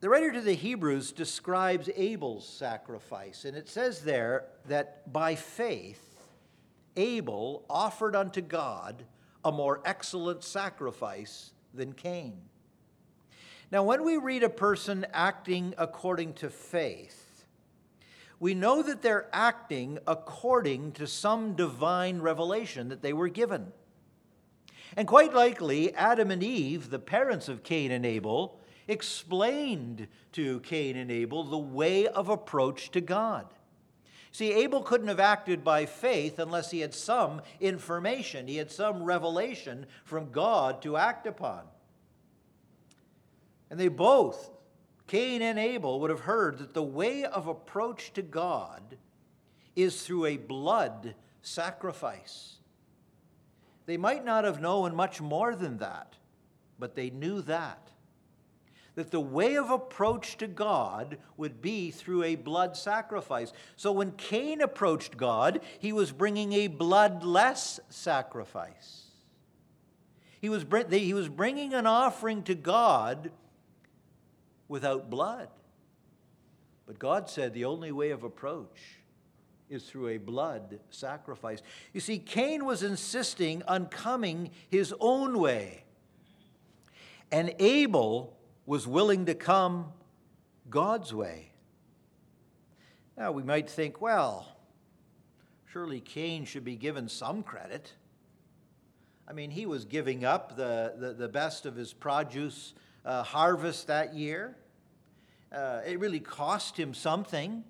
The 0.00 0.08
writer 0.08 0.32
to 0.32 0.40
the 0.40 0.52
Hebrews 0.52 1.12
describes 1.12 1.88
Abel's 1.94 2.44
sacrifice, 2.44 3.44
and 3.44 3.56
it 3.56 3.68
says 3.68 4.00
there 4.00 4.46
that 4.66 5.12
by 5.12 5.36
faith, 5.36 6.26
Abel 6.96 7.64
offered 7.70 8.16
unto 8.16 8.40
God 8.40 9.04
a 9.44 9.52
more 9.52 9.80
excellent 9.84 10.42
sacrifice 10.42 11.52
than 11.72 11.92
Cain. 11.92 12.36
Now, 13.70 13.84
when 13.84 14.02
we 14.02 14.16
read 14.16 14.42
a 14.42 14.48
person 14.48 15.06
acting 15.12 15.72
according 15.78 16.34
to 16.34 16.50
faith, 16.50 17.44
we 18.40 18.54
know 18.54 18.82
that 18.82 19.02
they're 19.02 19.28
acting 19.32 20.00
according 20.04 20.92
to 20.92 21.06
some 21.06 21.54
divine 21.54 22.18
revelation 22.18 22.88
that 22.88 23.02
they 23.02 23.12
were 23.12 23.28
given. 23.28 23.72
And 24.94 25.08
quite 25.08 25.34
likely, 25.34 25.94
Adam 25.94 26.30
and 26.30 26.42
Eve, 26.42 26.90
the 26.90 26.98
parents 26.98 27.48
of 27.48 27.62
Cain 27.62 27.90
and 27.90 28.04
Abel, 28.04 28.60
explained 28.88 30.06
to 30.32 30.60
Cain 30.60 30.96
and 30.96 31.10
Abel 31.10 31.44
the 31.44 31.58
way 31.58 32.06
of 32.06 32.28
approach 32.28 32.90
to 32.92 33.00
God. 33.00 33.46
See, 34.30 34.52
Abel 34.52 34.82
couldn't 34.82 35.08
have 35.08 35.18
acted 35.18 35.64
by 35.64 35.86
faith 35.86 36.38
unless 36.38 36.70
he 36.70 36.80
had 36.80 36.92
some 36.92 37.40
information, 37.58 38.46
he 38.46 38.56
had 38.56 38.70
some 38.70 39.02
revelation 39.02 39.86
from 40.04 40.30
God 40.30 40.82
to 40.82 40.98
act 40.98 41.26
upon. 41.26 41.62
And 43.70 43.80
they 43.80 43.88
both, 43.88 44.50
Cain 45.06 45.42
and 45.42 45.58
Abel, 45.58 46.00
would 46.00 46.10
have 46.10 46.20
heard 46.20 46.58
that 46.58 46.74
the 46.74 46.82
way 46.82 47.24
of 47.24 47.46
approach 47.46 48.12
to 48.12 48.22
God 48.22 48.98
is 49.74 50.02
through 50.02 50.26
a 50.26 50.36
blood 50.36 51.14
sacrifice. 51.42 52.55
They 53.86 53.96
might 53.96 54.24
not 54.24 54.44
have 54.44 54.60
known 54.60 54.94
much 54.94 55.20
more 55.20 55.54
than 55.54 55.78
that, 55.78 56.14
but 56.78 56.94
they 56.94 57.10
knew 57.10 57.40
that 57.42 57.86
that 58.96 59.10
the 59.10 59.20
way 59.20 59.56
of 59.56 59.70
approach 59.70 60.38
to 60.38 60.46
God 60.46 61.18
would 61.36 61.60
be 61.60 61.90
through 61.90 62.24
a 62.24 62.34
blood 62.34 62.76
sacrifice. 62.76 63.52
So 63.76 63.92
when 63.92 64.12
Cain 64.12 64.62
approached 64.62 65.18
God, 65.18 65.60
he 65.78 65.92
was 65.92 66.12
bringing 66.12 66.54
a 66.54 66.66
bloodless 66.66 67.78
sacrifice. 67.90 69.04
He 70.40 70.48
was, 70.48 70.64
he 70.90 71.12
was 71.12 71.28
bringing 71.28 71.74
an 71.74 71.86
offering 71.86 72.42
to 72.44 72.54
God 72.54 73.30
without 74.66 75.10
blood. 75.10 75.48
But 76.86 76.98
God 76.98 77.28
said 77.28 77.52
the 77.52 77.66
only 77.66 77.92
way 77.92 78.10
of 78.10 78.22
approach 78.22 79.00
is 79.68 79.84
through 79.84 80.08
a 80.08 80.18
blood 80.18 80.78
sacrifice. 80.90 81.62
You 81.92 82.00
see, 82.00 82.18
Cain 82.18 82.64
was 82.64 82.82
insisting 82.82 83.62
on 83.64 83.86
coming 83.86 84.50
his 84.68 84.94
own 85.00 85.38
way. 85.38 85.84
And 87.32 87.54
Abel 87.58 88.36
was 88.64 88.86
willing 88.86 89.26
to 89.26 89.34
come 89.34 89.92
God's 90.70 91.12
way. 91.12 91.50
Now, 93.16 93.32
we 93.32 93.42
might 93.42 93.68
think, 93.68 94.00
well, 94.00 94.56
surely 95.72 96.00
Cain 96.00 96.44
should 96.44 96.64
be 96.64 96.76
given 96.76 97.08
some 97.08 97.42
credit. 97.42 97.92
I 99.28 99.32
mean, 99.32 99.50
he 99.50 99.66
was 99.66 99.84
giving 99.84 100.24
up 100.24 100.56
the, 100.56 100.94
the, 100.96 101.12
the 101.14 101.28
best 101.28 101.66
of 101.66 101.74
his 101.74 101.92
produce 101.92 102.74
uh, 103.04 103.22
harvest 103.22 103.86
that 103.88 104.14
year. 104.14 104.56
Uh, 105.50 105.80
it 105.86 105.98
really 105.98 106.20
cost 106.20 106.76
him 106.78 106.94
something. 106.94 107.64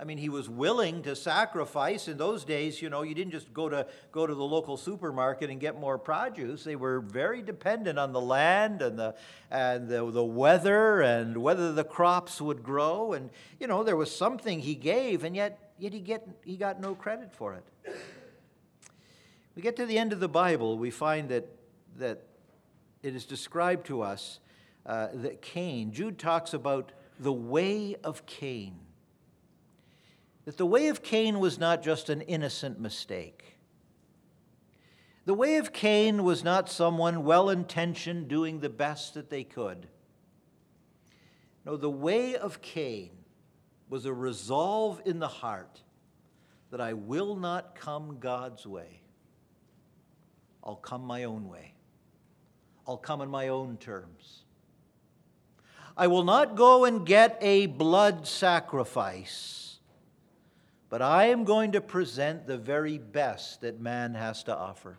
I 0.00 0.04
mean, 0.04 0.18
he 0.18 0.28
was 0.28 0.48
willing 0.48 1.02
to 1.02 1.16
sacrifice. 1.16 2.06
In 2.06 2.18
those 2.18 2.44
days, 2.44 2.80
you 2.80 2.88
know, 2.88 3.02
you 3.02 3.16
didn't 3.16 3.32
just 3.32 3.52
go 3.52 3.68
to, 3.68 3.84
go 4.12 4.28
to 4.28 4.34
the 4.34 4.44
local 4.44 4.76
supermarket 4.76 5.50
and 5.50 5.58
get 5.58 5.78
more 5.78 5.98
produce. 5.98 6.62
They 6.62 6.76
were 6.76 7.00
very 7.00 7.42
dependent 7.42 7.98
on 7.98 8.12
the 8.12 8.20
land 8.20 8.80
and, 8.80 8.96
the, 8.96 9.16
and 9.50 9.88
the, 9.88 10.08
the 10.08 10.24
weather 10.24 11.00
and 11.00 11.38
whether 11.38 11.72
the 11.72 11.82
crops 11.82 12.40
would 12.40 12.62
grow. 12.62 13.12
And, 13.12 13.30
you 13.58 13.66
know, 13.66 13.82
there 13.82 13.96
was 13.96 14.14
something 14.14 14.60
he 14.60 14.76
gave, 14.76 15.24
and 15.24 15.34
yet, 15.34 15.72
yet 15.78 15.92
he, 15.92 15.98
get, 15.98 16.28
he 16.44 16.56
got 16.56 16.80
no 16.80 16.94
credit 16.94 17.32
for 17.32 17.54
it. 17.54 17.64
We 19.56 19.62
get 19.62 19.74
to 19.76 19.86
the 19.86 19.98
end 19.98 20.12
of 20.12 20.20
the 20.20 20.28
Bible, 20.28 20.78
we 20.78 20.92
find 20.92 21.28
that, 21.30 21.48
that 21.96 22.22
it 23.02 23.16
is 23.16 23.24
described 23.24 23.86
to 23.86 24.02
us 24.02 24.38
uh, 24.86 25.08
that 25.12 25.42
Cain, 25.42 25.90
Jude 25.90 26.20
talks 26.20 26.54
about 26.54 26.92
the 27.18 27.32
way 27.32 27.96
of 28.04 28.24
Cain 28.26 28.76
that 30.48 30.56
the 30.56 30.64
way 30.64 30.88
of 30.88 31.02
Cain 31.02 31.40
was 31.40 31.58
not 31.58 31.82
just 31.82 32.08
an 32.08 32.22
innocent 32.22 32.80
mistake. 32.80 33.58
The 35.26 35.34
way 35.34 35.56
of 35.56 35.74
Cain 35.74 36.24
was 36.24 36.42
not 36.42 36.70
someone 36.70 37.22
well 37.22 37.50
intentioned 37.50 38.28
doing 38.28 38.60
the 38.60 38.70
best 38.70 39.12
that 39.12 39.28
they 39.28 39.44
could. 39.44 39.88
No, 41.66 41.76
the 41.76 41.90
way 41.90 42.34
of 42.34 42.62
Cain 42.62 43.10
was 43.90 44.06
a 44.06 44.12
resolve 44.14 45.02
in 45.04 45.18
the 45.18 45.28
heart 45.28 45.82
that 46.70 46.80
I 46.80 46.94
will 46.94 47.36
not 47.36 47.74
come 47.74 48.16
God's 48.18 48.66
way. 48.66 49.02
I'll 50.64 50.76
come 50.76 51.02
my 51.02 51.24
own 51.24 51.46
way. 51.46 51.74
I'll 52.86 52.96
come 52.96 53.20
in 53.20 53.28
my 53.28 53.48
own 53.48 53.76
terms. 53.76 54.44
I 55.94 56.06
will 56.06 56.24
not 56.24 56.56
go 56.56 56.86
and 56.86 57.04
get 57.04 57.36
a 57.42 57.66
blood 57.66 58.26
sacrifice 58.26 59.67
but 60.90 61.02
I 61.02 61.26
am 61.26 61.44
going 61.44 61.72
to 61.72 61.80
present 61.80 62.46
the 62.46 62.56
very 62.56 62.98
best 62.98 63.60
that 63.60 63.80
man 63.80 64.14
has 64.14 64.42
to 64.44 64.56
offer. 64.56 64.96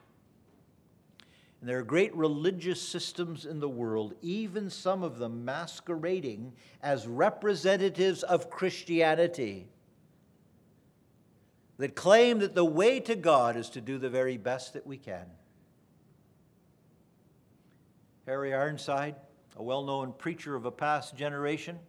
And 1.59 1.69
there 1.69 1.79
are 1.79 1.83
great 1.83 2.15
religious 2.15 2.81
systems 2.81 3.45
in 3.45 3.59
the 3.59 3.67
world, 3.67 4.13
even 4.21 4.69
some 4.69 5.03
of 5.03 5.17
them 5.17 5.43
masquerading 5.43 6.53
as 6.81 7.05
representatives 7.05 8.23
of 8.23 8.49
Christianity, 8.49 9.67
that 11.77 11.95
claim 11.95 12.39
that 12.39 12.55
the 12.55 12.65
way 12.65 12.99
to 13.01 13.15
God 13.15 13.57
is 13.57 13.69
to 13.71 13.81
do 13.81 13.97
the 13.97 14.09
very 14.09 14.37
best 14.37 14.73
that 14.73 14.87
we 14.87 14.97
can. 14.97 15.25
Harry 18.25 18.53
Ironside, 18.53 19.15
a 19.57 19.63
well 19.63 19.83
known 19.83 20.13
preacher 20.13 20.55
of 20.55 20.65
a 20.65 20.71
past 20.71 21.15
generation, 21.15 21.79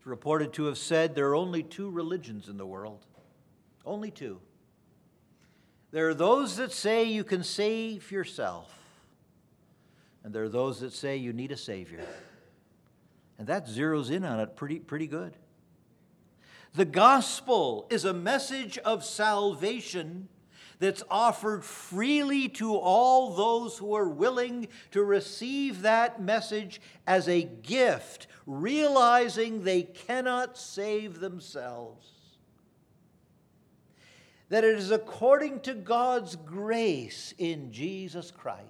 is 0.00 0.06
reported 0.06 0.52
to 0.54 0.64
have 0.64 0.78
said 0.78 1.14
there 1.14 1.28
are 1.28 1.34
only 1.34 1.62
two 1.62 1.90
religions 1.90 2.48
in 2.48 2.56
the 2.56 2.66
world. 2.66 3.04
Only 3.84 4.10
two. 4.10 4.40
There 5.90 6.08
are 6.08 6.14
those 6.14 6.56
that 6.56 6.72
say 6.72 7.04
you 7.04 7.24
can 7.24 7.42
save 7.42 8.10
yourself, 8.12 8.72
and 10.22 10.32
there 10.32 10.44
are 10.44 10.48
those 10.48 10.80
that 10.80 10.92
say 10.92 11.16
you 11.16 11.32
need 11.32 11.52
a 11.52 11.56
Savior. 11.56 12.04
And 13.38 13.46
that 13.48 13.66
zeroes 13.66 14.10
in 14.10 14.24
on 14.24 14.38
it 14.38 14.54
pretty, 14.54 14.78
pretty 14.78 15.06
good. 15.06 15.32
The 16.74 16.84
gospel 16.84 17.86
is 17.90 18.04
a 18.04 18.12
message 18.12 18.78
of 18.78 19.04
salvation 19.04 20.28
that's 20.80 21.02
offered 21.10 21.62
freely 21.62 22.48
to 22.48 22.74
all 22.74 23.34
those 23.34 23.76
who 23.76 23.94
are 23.94 24.08
willing 24.08 24.66
to 24.90 25.04
receive 25.04 25.82
that 25.82 26.20
message 26.20 26.80
as 27.06 27.28
a 27.28 27.42
gift, 27.42 28.26
realizing 28.46 29.62
they 29.62 29.82
cannot 29.82 30.56
save 30.56 31.20
themselves. 31.20 32.08
That 34.48 34.64
it 34.64 34.78
is 34.78 34.90
according 34.90 35.60
to 35.60 35.74
God's 35.74 36.34
grace 36.34 37.34
in 37.38 37.70
Jesus 37.70 38.30
Christ. 38.30 38.64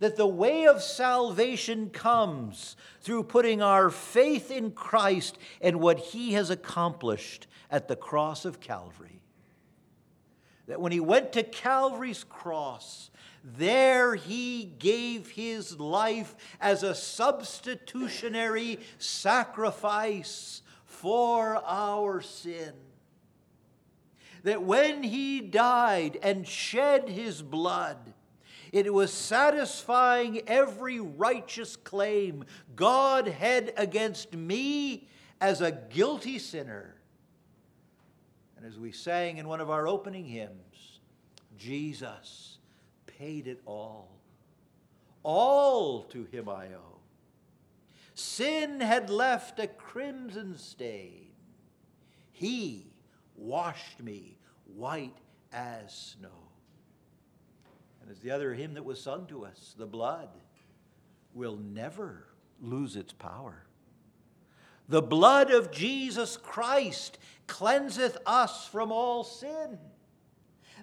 That 0.00 0.16
the 0.16 0.26
way 0.26 0.66
of 0.66 0.82
salvation 0.82 1.88
comes 1.90 2.74
through 3.00 3.24
putting 3.24 3.62
our 3.62 3.90
faith 3.90 4.50
in 4.50 4.72
Christ 4.72 5.38
and 5.60 5.78
what 5.78 5.98
He 5.98 6.32
has 6.32 6.50
accomplished 6.50 7.46
at 7.70 7.86
the 7.86 7.96
cross 7.96 8.44
of 8.44 8.60
Calvary 8.60 9.19
that 10.70 10.80
when 10.80 10.92
he 10.92 11.00
went 11.00 11.32
to 11.32 11.42
Calvary's 11.42 12.22
cross, 12.22 13.10
there 13.42 14.14
he 14.14 14.72
gave 14.78 15.28
his 15.28 15.80
life 15.80 16.36
as 16.60 16.84
a 16.84 16.94
substitutionary 16.94 18.78
sacrifice 18.96 20.62
for 20.84 21.60
our 21.66 22.20
sin. 22.20 22.72
That 24.44 24.62
when 24.62 25.02
he 25.02 25.40
died 25.40 26.16
and 26.22 26.46
shed 26.46 27.08
his 27.08 27.42
blood, 27.42 28.14
it 28.70 28.94
was 28.94 29.12
satisfying 29.12 30.42
every 30.46 31.00
righteous 31.00 31.74
claim 31.74 32.44
God 32.76 33.26
had 33.26 33.72
against 33.76 34.36
me 34.36 35.08
as 35.40 35.60
a 35.60 35.72
guilty 35.72 36.38
sinner 36.38 36.94
and 38.60 38.70
as 38.70 38.78
we 38.78 38.92
sang 38.92 39.38
in 39.38 39.48
one 39.48 39.60
of 39.60 39.70
our 39.70 39.88
opening 39.88 40.26
hymns, 40.26 41.00
Jesus 41.56 42.58
paid 43.06 43.46
it 43.46 43.62
all. 43.64 44.10
All 45.22 46.02
to 46.04 46.24
him 46.24 46.46
I 46.46 46.66
owe. 46.66 46.98
Sin 48.14 48.80
had 48.80 49.08
left 49.08 49.58
a 49.58 49.66
crimson 49.66 50.58
stain. 50.58 51.28
He 52.32 52.92
washed 53.34 54.02
me 54.02 54.36
white 54.76 55.16
as 55.54 55.94
snow. 56.18 56.28
And 58.02 58.10
as 58.10 58.18
the 58.18 58.30
other 58.30 58.52
hymn 58.52 58.74
that 58.74 58.84
was 58.84 59.02
sung 59.02 59.26
to 59.28 59.46
us, 59.46 59.74
the 59.78 59.86
blood 59.86 60.28
will 61.32 61.56
never 61.56 62.26
lose 62.60 62.94
its 62.94 63.14
power. 63.14 63.64
The 64.90 65.00
blood 65.00 65.52
of 65.52 65.70
Jesus 65.70 66.36
Christ 66.36 67.16
cleanseth 67.46 68.16
us 68.26 68.66
from 68.66 68.90
all 68.90 69.22
sin. 69.22 69.78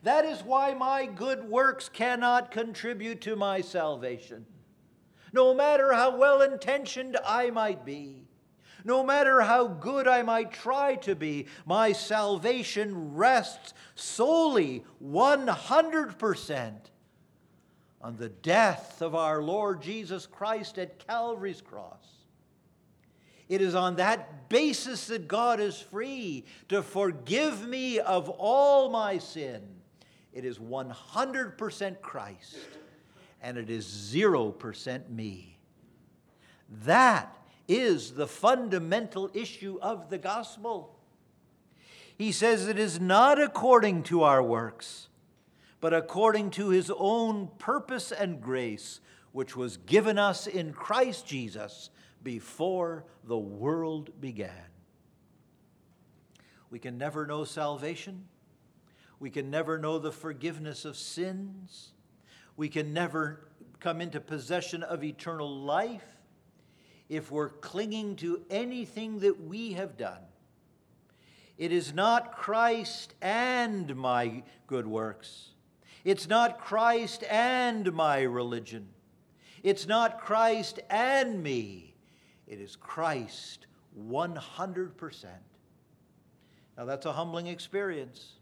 That 0.04 0.24
is 0.24 0.42
why 0.44 0.74
my 0.74 1.06
good 1.06 1.44
works 1.44 1.90
cannot 1.90 2.50
contribute 2.50 3.20
to 3.22 3.36
my 3.36 3.60
salvation. 3.60 4.46
No 5.34 5.54
matter 5.54 5.92
how 5.92 6.16
well 6.18 6.42
intentioned 6.42 7.18
I 7.26 7.50
might 7.50 7.84
be, 7.84 8.24
no 8.86 9.04
matter 9.04 9.42
how 9.42 9.68
good 9.68 10.08
I 10.08 10.22
might 10.22 10.54
try 10.54 10.96
to 10.96 11.14
be, 11.14 11.48
my 11.66 11.92
salvation 11.92 13.14
rests 13.14 13.74
solely 13.96 14.86
100% 15.04 16.74
on 18.02 18.16
the 18.16 18.30
death 18.30 19.02
of 19.02 19.16
our 19.16 19.42
Lord 19.42 19.82
Jesus 19.82 20.26
Christ 20.26 20.78
at 20.78 21.06
Calvary's 21.06 21.60
cross. 21.60 22.17
It 23.50 23.62
is 23.62 23.76
on 23.76 23.96
that 23.96 24.50
basis 24.50 25.08
that 25.08 25.28
God 25.28 25.60
is 25.60 25.80
free 25.80 26.46
to 26.70 26.82
forgive 26.82 27.68
me 27.68 28.00
of 28.00 28.30
all 28.30 28.90
my 28.90 29.18
sin. 29.18 29.62
It 30.34 30.46
is 30.46 30.60
100% 30.60 32.02
Christ 32.02 32.58
and 33.42 33.58
it 33.58 33.70
is 33.70 33.86
0% 33.86 35.10
me. 35.10 35.58
That 36.86 37.36
is 37.68 38.12
the 38.12 38.28
fundamental 38.28 39.30
issue 39.34 39.80
of 39.82 40.10
the 40.10 40.18
gospel. 40.18 40.96
He 42.18 42.32
says 42.32 42.68
it 42.68 42.80
is 42.80 43.00
not 43.00 43.40
according 43.40 44.04
to 44.04 44.24
our 44.24 44.42
works, 44.42 45.08
but 45.80 45.94
according 45.94 46.50
to 46.52 46.70
his 46.70 46.92
own 46.98 47.50
purpose 47.60 48.12
and 48.12 48.42
grace, 48.42 49.00
which 49.32 49.56
was 49.56 49.78
given 49.78 50.18
us 50.18 50.48
in 50.48 50.74
Christ 50.74 51.28
Jesus 51.28 51.90
before 52.28 53.06
the 53.24 53.38
world 53.38 54.10
began. 54.20 54.68
We 56.70 56.78
can 56.78 56.98
never 56.98 57.26
know 57.26 57.46
salvation. 57.46 58.26
We 59.18 59.30
can 59.30 59.50
never 59.50 59.80
know 59.80 59.98
the 59.98 60.12
forgiveness 60.12 60.84
of 60.84 60.98
sins. 60.98 61.94
We 62.58 62.68
can 62.68 62.92
never 62.92 63.48
come 63.80 64.02
into 64.02 64.20
possession 64.20 64.84
of 64.84 65.06
eternal 65.06 65.50
life 65.50 66.04
if 67.08 67.32
we're 67.32 67.48
clinging 67.48 68.18
to 68.18 68.44
anything 68.50 69.20
that 69.20 69.46
we 69.46 69.72
have 69.72 69.96
done. 69.96 70.20
It 71.58 71.72
is 71.72 71.94
not 71.94 72.34
Christ 72.34 73.14
and 73.22 73.96
my 73.96 74.44
good 74.68 74.86
works. 74.86 75.52
It's 76.04 76.28
not 76.28 76.60
Christ 76.60 77.24
and 77.30 77.94
my 77.94 78.24
religion. 78.24 78.90
It's 79.64 79.88
not 79.88 80.20
Christ 80.20 80.82
and 80.90 81.42
me. 81.42 81.87
It 82.48 82.60
is 82.60 82.76
Christ 82.76 83.68
100%. 84.00 85.26
Now, 86.78 86.86
that's 86.86 87.06
a 87.06 87.14
humbling 87.14 87.48
experience. 87.48 88.34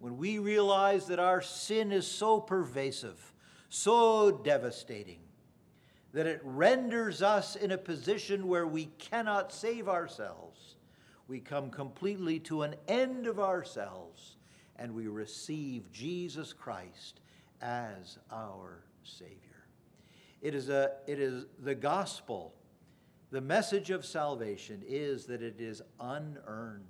When 0.00 0.16
we 0.16 0.38
realize 0.38 1.06
that 1.06 1.18
our 1.18 1.40
sin 1.40 1.92
is 1.92 2.06
so 2.06 2.40
pervasive, 2.40 3.32
so 3.68 4.30
devastating, 4.30 5.20
that 6.12 6.26
it 6.26 6.40
renders 6.42 7.22
us 7.22 7.56
in 7.56 7.70
a 7.70 7.78
position 7.78 8.48
where 8.48 8.66
we 8.66 8.86
cannot 8.98 9.52
save 9.52 9.88
ourselves, 9.88 10.76
we 11.28 11.40
come 11.40 11.70
completely 11.70 12.38
to 12.40 12.62
an 12.62 12.74
end 12.88 13.26
of 13.26 13.38
ourselves 13.38 14.36
and 14.76 14.94
we 14.94 15.06
receive 15.06 15.90
Jesus 15.92 16.52
Christ 16.52 17.20
as 17.60 18.18
our 18.32 18.84
Savior. 19.02 19.66
It 20.40 20.54
is, 20.54 20.68
a, 20.68 20.92
it 21.06 21.18
is 21.18 21.46
the 21.58 21.74
gospel. 21.74 22.54
The 23.30 23.40
message 23.42 23.90
of 23.90 24.06
salvation 24.06 24.82
is 24.88 25.26
that 25.26 25.42
it 25.42 25.60
is 25.60 25.82
unearned. 26.00 26.86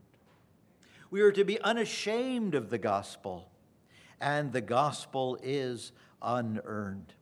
We 1.10 1.20
are 1.22 1.32
to 1.32 1.44
be 1.44 1.60
unashamed 1.60 2.54
of 2.54 2.70
the 2.70 2.78
gospel, 2.78 3.50
and 4.20 4.52
the 4.52 4.60
gospel 4.60 5.36
is 5.42 5.90
unearned. 6.22 7.12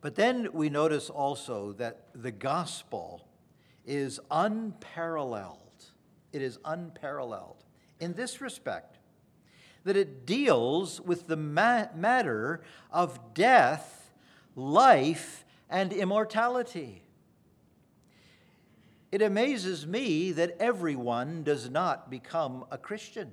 But 0.00 0.14
then 0.14 0.48
we 0.52 0.70
notice 0.70 1.10
also 1.10 1.72
that 1.72 2.06
the 2.14 2.30
gospel 2.30 3.26
is 3.84 4.18
unparalleled. 4.30 5.58
It 6.32 6.40
is 6.40 6.58
unparalleled 6.64 7.64
in 8.00 8.14
this 8.14 8.40
respect 8.40 8.98
that 9.84 9.96
it 9.96 10.24
deals 10.24 11.00
with 11.00 11.26
the 11.26 11.36
ma- 11.36 11.86
matter 11.94 12.62
of 12.90 13.34
death, 13.34 14.12
life, 14.54 15.44
and 15.68 15.92
immortality. 15.92 17.02
It 19.10 19.22
amazes 19.22 19.86
me 19.86 20.32
that 20.32 20.56
everyone 20.60 21.42
does 21.42 21.70
not 21.70 22.10
become 22.10 22.66
a 22.70 22.76
Christian 22.76 23.32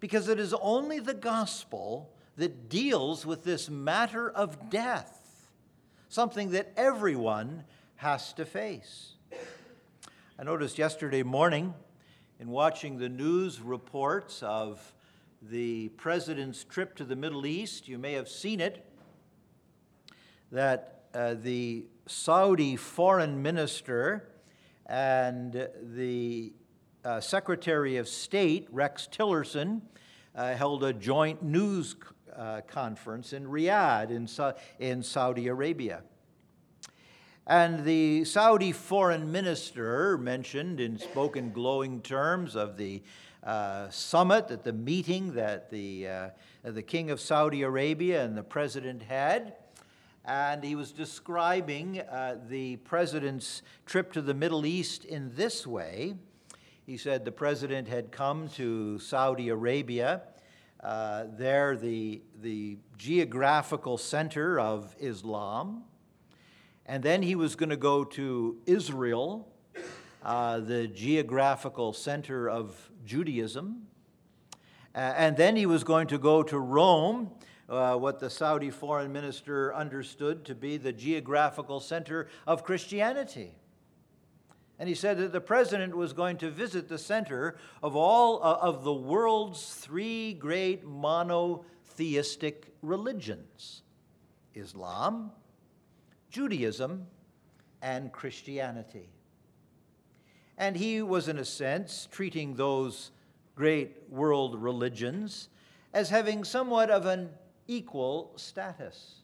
because 0.00 0.28
it 0.28 0.40
is 0.40 0.54
only 0.54 1.00
the 1.00 1.14
gospel 1.14 2.10
that 2.36 2.68
deals 2.68 3.26
with 3.26 3.44
this 3.44 3.68
matter 3.68 4.30
of 4.30 4.70
death, 4.70 5.50
something 6.08 6.50
that 6.52 6.72
everyone 6.76 7.64
has 7.96 8.32
to 8.32 8.46
face. 8.46 9.12
I 10.38 10.44
noticed 10.44 10.78
yesterday 10.78 11.22
morning 11.22 11.74
in 12.40 12.48
watching 12.48 12.98
the 12.98 13.10
news 13.10 13.60
reports 13.60 14.42
of 14.42 14.94
the 15.42 15.90
president's 15.90 16.64
trip 16.64 16.96
to 16.96 17.04
the 17.04 17.16
Middle 17.16 17.44
East, 17.44 17.86
you 17.86 17.98
may 17.98 18.14
have 18.14 18.28
seen 18.28 18.60
it, 18.60 18.84
that 20.50 21.02
uh, 21.14 21.34
the 21.34 21.84
Saudi 22.06 22.76
foreign 22.76 23.42
minister 23.42 24.28
and 24.86 25.68
the 25.94 26.52
uh, 27.04 27.20
Secretary 27.20 27.96
of 27.96 28.08
State, 28.08 28.66
Rex 28.70 29.08
Tillerson, 29.10 29.82
uh, 30.34 30.54
held 30.54 30.82
a 30.84 30.92
joint 30.92 31.42
news 31.42 31.94
uh, 32.36 32.62
conference 32.66 33.32
in 33.32 33.46
Riyadh 33.46 34.10
in, 34.10 34.26
Sa- 34.26 34.54
in 34.78 35.02
Saudi 35.02 35.48
Arabia. 35.48 36.02
And 37.46 37.84
the 37.84 38.24
Saudi 38.24 38.72
foreign 38.72 39.30
minister 39.32 40.16
mentioned 40.16 40.80
and 40.80 41.00
spoke 41.00 41.36
in 41.36 41.52
glowing 41.52 42.00
terms 42.00 42.56
of 42.56 42.76
the 42.76 43.02
uh, 43.42 43.90
summit, 43.90 44.50
at 44.50 44.62
the 44.62 44.72
meeting 44.72 45.34
that 45.34 45.70
the, 45.70 46.06
uh, 46.06 46.28
the 46.62 46.82
king 46.82 47.10
of 47.10 47.20
Saudi 47.20 47.62
Arabia 47.62 48.24
and 48.24 48.36
the 48.36 48.42
president 48.42 49.02
had. 49.02 49.54
And 50.24 50.62
he 50.62 50.76
was 50.76 50.92
describing 50.92 52.00
uh, 52.00 52.36
the 52.48 52.76
president's 52.76 53.62
trip 53.86 54.12
to 54.12 54.22
the 54.22 54.34
Middle 54.34 54.64
East 54.64 55.04
in 55.04 55.34
this 55.34 55.66
way. 55.66 56.14
He 56.86 56.96
said 56.96 57.24
the 57.24 57.32
president 57.32 57.88
had 57.88 58.12
come 58.12 58.48
to 58.50 58.98
Saudi 58.98 59.48
Arabia 59.48 60.22
uh, 60.82 61.24
there, 61.36 61.76
the, 61.76 62.22
the 62.40 62.76
geographical 62.98 63.96
center 63.98 64.58
of 64.58 64.94
Islam. 64.98 65.84
And 66.86 67.02
then 67.02 67.22
he 67.22 67.34
was 67.34 67.54
going 67.54 67.70
to 67.70 67.76
go 67.76 68.04
to 68.04 68.58
Israel, 68.66 69.48
uh, 70.24 70.58
the 70.58 70.88
geographical 70.88 71.92
center 71.92 72.50
of 72.50 72.90
Judaism. 73.04 73.86
Uh, 74.94 74.98
and 75.16 75.36
then 75.36 75.56
he 75.56 75.66
was 75.66 75.84
going 75.84 76.08
to 76.08 76.18
go 76.18 76.42
to 76.42 76.58
Rome, 76.58 77.30
uh, 77.72 77.96
what 77.96 78.20
the 78.20 78.28
Saudi 78.28 78.70
foreign 78.70 79.12
minister 79.12 79.74
understood 79.74 80.44
to 80.44 80.54
be 80.54 80.76
the 80.76 80.92
geographical 80.92 81.80
center 81.80 82.28
of 82.46 82.64
Christianity. 82.64 83.54
And 84.78 84.88
he 84.88 84.94
said 84.94 85.16
that 85.18 85.32
the 85.32 85.40
president 85.40 85.96
was 85.96 86.12
going 86.12 86.36
to 86.38 86.50
visit 86.50 86.88
the 86.88 86.98
center 86.98 87.56
of 87.82 87.96
all 87.96 88.42
uh, 88.42 88.58
of 88.60 88.84
the 88.84 88.92
world's 88.92 89.74
three 89.74 90.34
great 90.34 90.84
monotheistic 90.84 92.66
religions 92.82 93.82
Islam, 94.54 95.30
Judaism, 96.30 97.06
and 97.80 98.12
Christianity. 98.12 99.08
And 100.58 100.76
he 100.76 101.00
was, 101.00 101.26
in 101.26 101.38
a 101.38 101.44
sense, 101.44 102.06
treating 102.10 102.54
those 102.54 103.12
great 103.54 104.10
world 104.10 104.60
religions 104.60 105.48
as 105.94 106.10
having 106.10 106.44
somewhat 106.44 106.90
of 106.90 107.06
an 107.06 107.30
equal 107.66 108.32
status. 108.36 109.16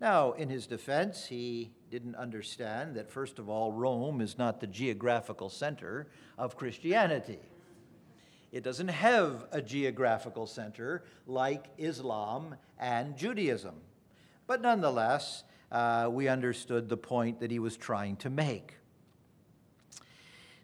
Now, 0.00 0.32
in 0.32 0.48
his 0.48 0.66
defense, 0.66 1.26
he 1.26 1.70
didn't 1.90 2.16
understand 2.16 2.96
that, 2.96 3.10
first 3.10 3.38
of 3.38 3.48
all, 3.48 3.72
Rome 3.72 4.20
is 4.20 4.36
not 4.36 4.60
the 4.60 4.66
geographical 4.66 5.48
center 5.48 6.08
of 6.36 6.56
Christianity. 6.56 7.38
It 8.50 8.62
doesn't 8.62 8.88
have 8.88 9.46
a 9.52 9.62
geographical 9.62 10.46
center 10.46 11.04
like 11.26 11.66
Islam 11.78 12.56
and 12.78 13.16
Judaism. 13.16 13.74
But 14.46 14.60
nonetheless, 14.60 15.44
uh, 15.72 16.08
we 16.10 16.28
understood 16.28 16.88
the 16.88 16.96
point 16.96 17.40
that 17.40 17.50
he 17.50 17.58
was 17.58 17.76
trying 17.76 18.16
to 18.16 18.30
make. 18.30 18.74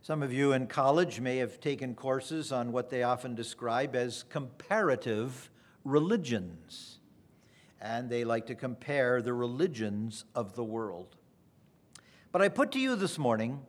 Some 0.03 0.23
of 0.23 0.33
you 0.33 0.53
in 0.53 0.67
college 0.67 1.21
may 1.21 1.37
have 1.39 1.61
taken 1.61 1.95
courses 1.95 2.53
on 2.53 2.73
what 2.73 2.91
they 2.91 3.03
often 3.03 3.35
describe 3.35 3.95
as 3.95 4.25
comparative 4.25 5.51
religions 5.85 6.99
and 7.81 8.11
they 8.11 8.25
like 8.25 8.47
to 8.47 8.55
compare 8.55 9.23
the 9.23 9.33
religions 9.33 10.25
of 10.35 10.55
the 10.55 10.65
world. 10.65 11.17
But 12.33 12.43
I 12.43 12.49
put 12.49 12.73
to 12.73 12.79
you 12.81 12.97
this 12.97 13.19
morning 13.19 13.61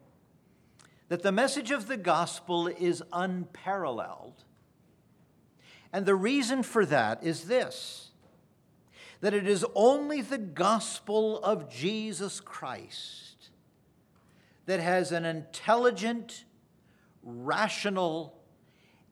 that 1.10 1.24
the 1.24 1.32
message 1.32 1.72
of 1.72 1.88
the 1.88 1.98
gospel 1.98 2.68
is 2.68 3.04
unparalleled 3.12 4.44
And 5.94 6.06
the 6.06 6.16
reason 6.16 6.64
for 6.64 6.86
that 6.86 7.24
is 7.24 7.46
this 7.46 8.08
that 9.20 9.34
it 9.36 9.48
is 9.48 9.64
only 9.76 10.22
the 10.22 10.38
gospel 10.40 11.38
of 11.44 11.70
Jesus 11.70 12.40
Christ 12.40 13.50
that 14.66 14.80
has 14.80 15.12
an 15.12 15.26
intelligent, 15.26 16.46
rational, 17.22 18.36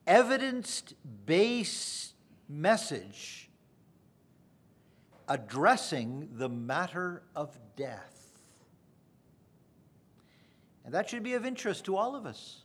evidence 0.07 0.81
based 1.27 2.15
message 2.49 3.49
addressing 5.27 6.27
the 6.33 6.49
matter 6.49 7.21
of 7.35 7.57
death. 7.75 8.15
And 10.83 10.93
that 10.95 11.07
should 11.07 11.21
be 11.21 11.35
of 11.35 11.45
interest 11.45 11.85
to 11.85 11.95
all 11.95 12.15
of 12.15 12.25
us 12.25 12.63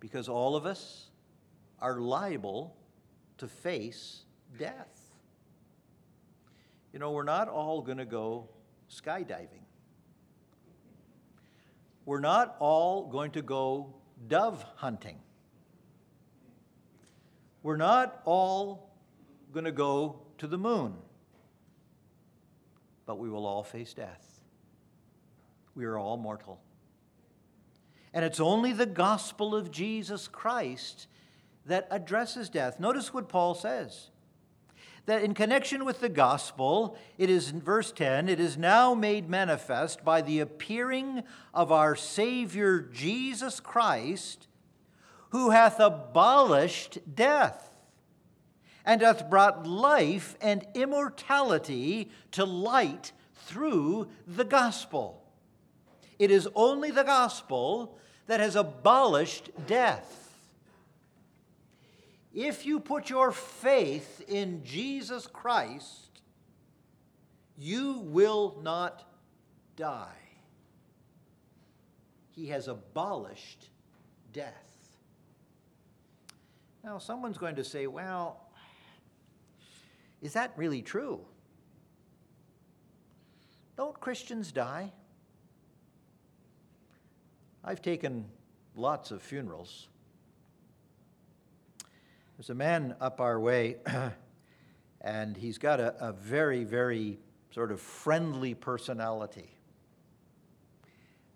because 0.00 0.28
all 0.28 0.56
of 0.56 0.66
us 0.66 1.08
are 1.80 2.00
liable 2.00 2.76
to 3.38 3.46
face 3.46 4.24
death. 4.58 5.14
You 6.92 6.98
know, 6.98 7.12
we're 7.12 7.22
not 7.22 7.48
all 7.48 7.80
going 7.80 7.98
to 7.98 8.04
go 8.04 8.48
skydiving. 8.90 9.62
We're 12.04 12.20
not 12.20 12.56
all 12.58 13.06
going 13.06 13.32
to 13.32 13.42
go 13.42 13.94
dove 14.28 14.64
hunting. 14.76 15.18
We're 17.66 17.76
not 17.76 18.20
all 18.24 18.92
going 19.52 19.64
to 19.64 19.72
go 19.72 20.20
to 20.38 20.46
the 20.46 20.56
moon. 20.56 20.94
But 23.06 23.18
we 23.18 23.28
will 23.28 23.44
all 23.44 23.64
face 23.64 23.92
death. 23.92 24.40
We 25.74 25.84
are 25.84 25.98
all 25.98 26.16
mortal. 26.16 26.60
And 28.14 28.24
it's 28.24 28.38
only 28.38 28.72
the 28.72 28.86
gospel 28.86 29.52
of 29.52 29.72
Jesus 29.72 30.28
Christ 30.28 31.08
that 31.64 31.88
addresses 31.90 32.48
death. 32.48 32.78
Notice 32.78 33.12
what 33.12 33.28
Paul 33.28 33.56
says 33.56 34.10
that 35.06 35.24
in 35.24 35.34
connection 35.34 35.84
with 35.84 35.98
the 35.98 36.08
gospel, 36.08 36.96
it 37.18 37.28
is 37.28 37.50
in 37.50 37.60
verse 37.60 37.90
10, 37.90 38.28
it 38.28 38.38
is 38.38 38.56
now 38.56 38.94
made 38.94 39.28
manifest 39.28 40.04
by 40.04 40.22
the 40.22 40.38
appearing 40.38 41.24
of 41.52 41.72
our 41.72 41.96
Savior 41.96 42.78
Jesus 42.78 43.58
Christ, 43.58 44.45
who 45.30 45.50
hath 45.50 45.80
abolished 45.80 46.98
death 47.14 47.74
and 48.84 49.00
hath 49.00 49.28
brought 49.28 49.66
life 49.66 50.36
and 50.40 50.66
immortality 50.74 52.10
to 52.30 52.44
light 52.44 53.12
through 53.34 54.08
the 54.26 54.44
gospel. 54.44 55.22
It 56.18 56.30
is 56.30 56.48
only 56.54 56.90
the 56.90 57.02
gospel 57.04 57.98
that 58.26 58.40
has 58.40 58.56
abolished 58.56 59.50
death. 59.66 60.22
If 62.32 62.66
you 62.66 62.80
put 62.80 63.08
your 63.08 63.32
faith 63.32 64.22
in 64.28 64.62
Jesus 64.64 65.26
Christ, 65.26 66.20
you 67.56 68.00
will 68.04 68.58
not 68.62 69.04
die. 69.76 70.08
He 72.32 72.48
has 72.48 72.68
abolished 72.68 73.70
death. 74.32 74.65
Now, 76.86 76.98
someone's 76.98 77.36
going 77.36 77.56
to 77.56 77.64
say, 77.64 77.88
well, 77.88 78.46
is 80.22 80.34
that 80.34 80.52
really 80.54 80.82
true? 80.82 81.18
Don't 83.76 83.98
Christians 84.00 84.52
die? 84.52 84.92
I've 87.64 87.82
taken 87.82 88.26
lots 88.76 89.10
of 89.10 89.20
funerals. 89.20 89.88
There's 92.38 92.50
a 92.50 92.54
man 92.54 92.94
up 93.00 93.20
our 93.20 93.40
way, 93.40 93.78
and 95.00 95.36
he's 95.36 95.58
got 95.58 95.80
a, 95.80 95.92
a 95.98 96.12
very, 96.12 96.62
very 96.62 97.18
sort 97.50 97.72
of 97.72 97.80
friendly 97.80 98.54
personality. 98.54 99.50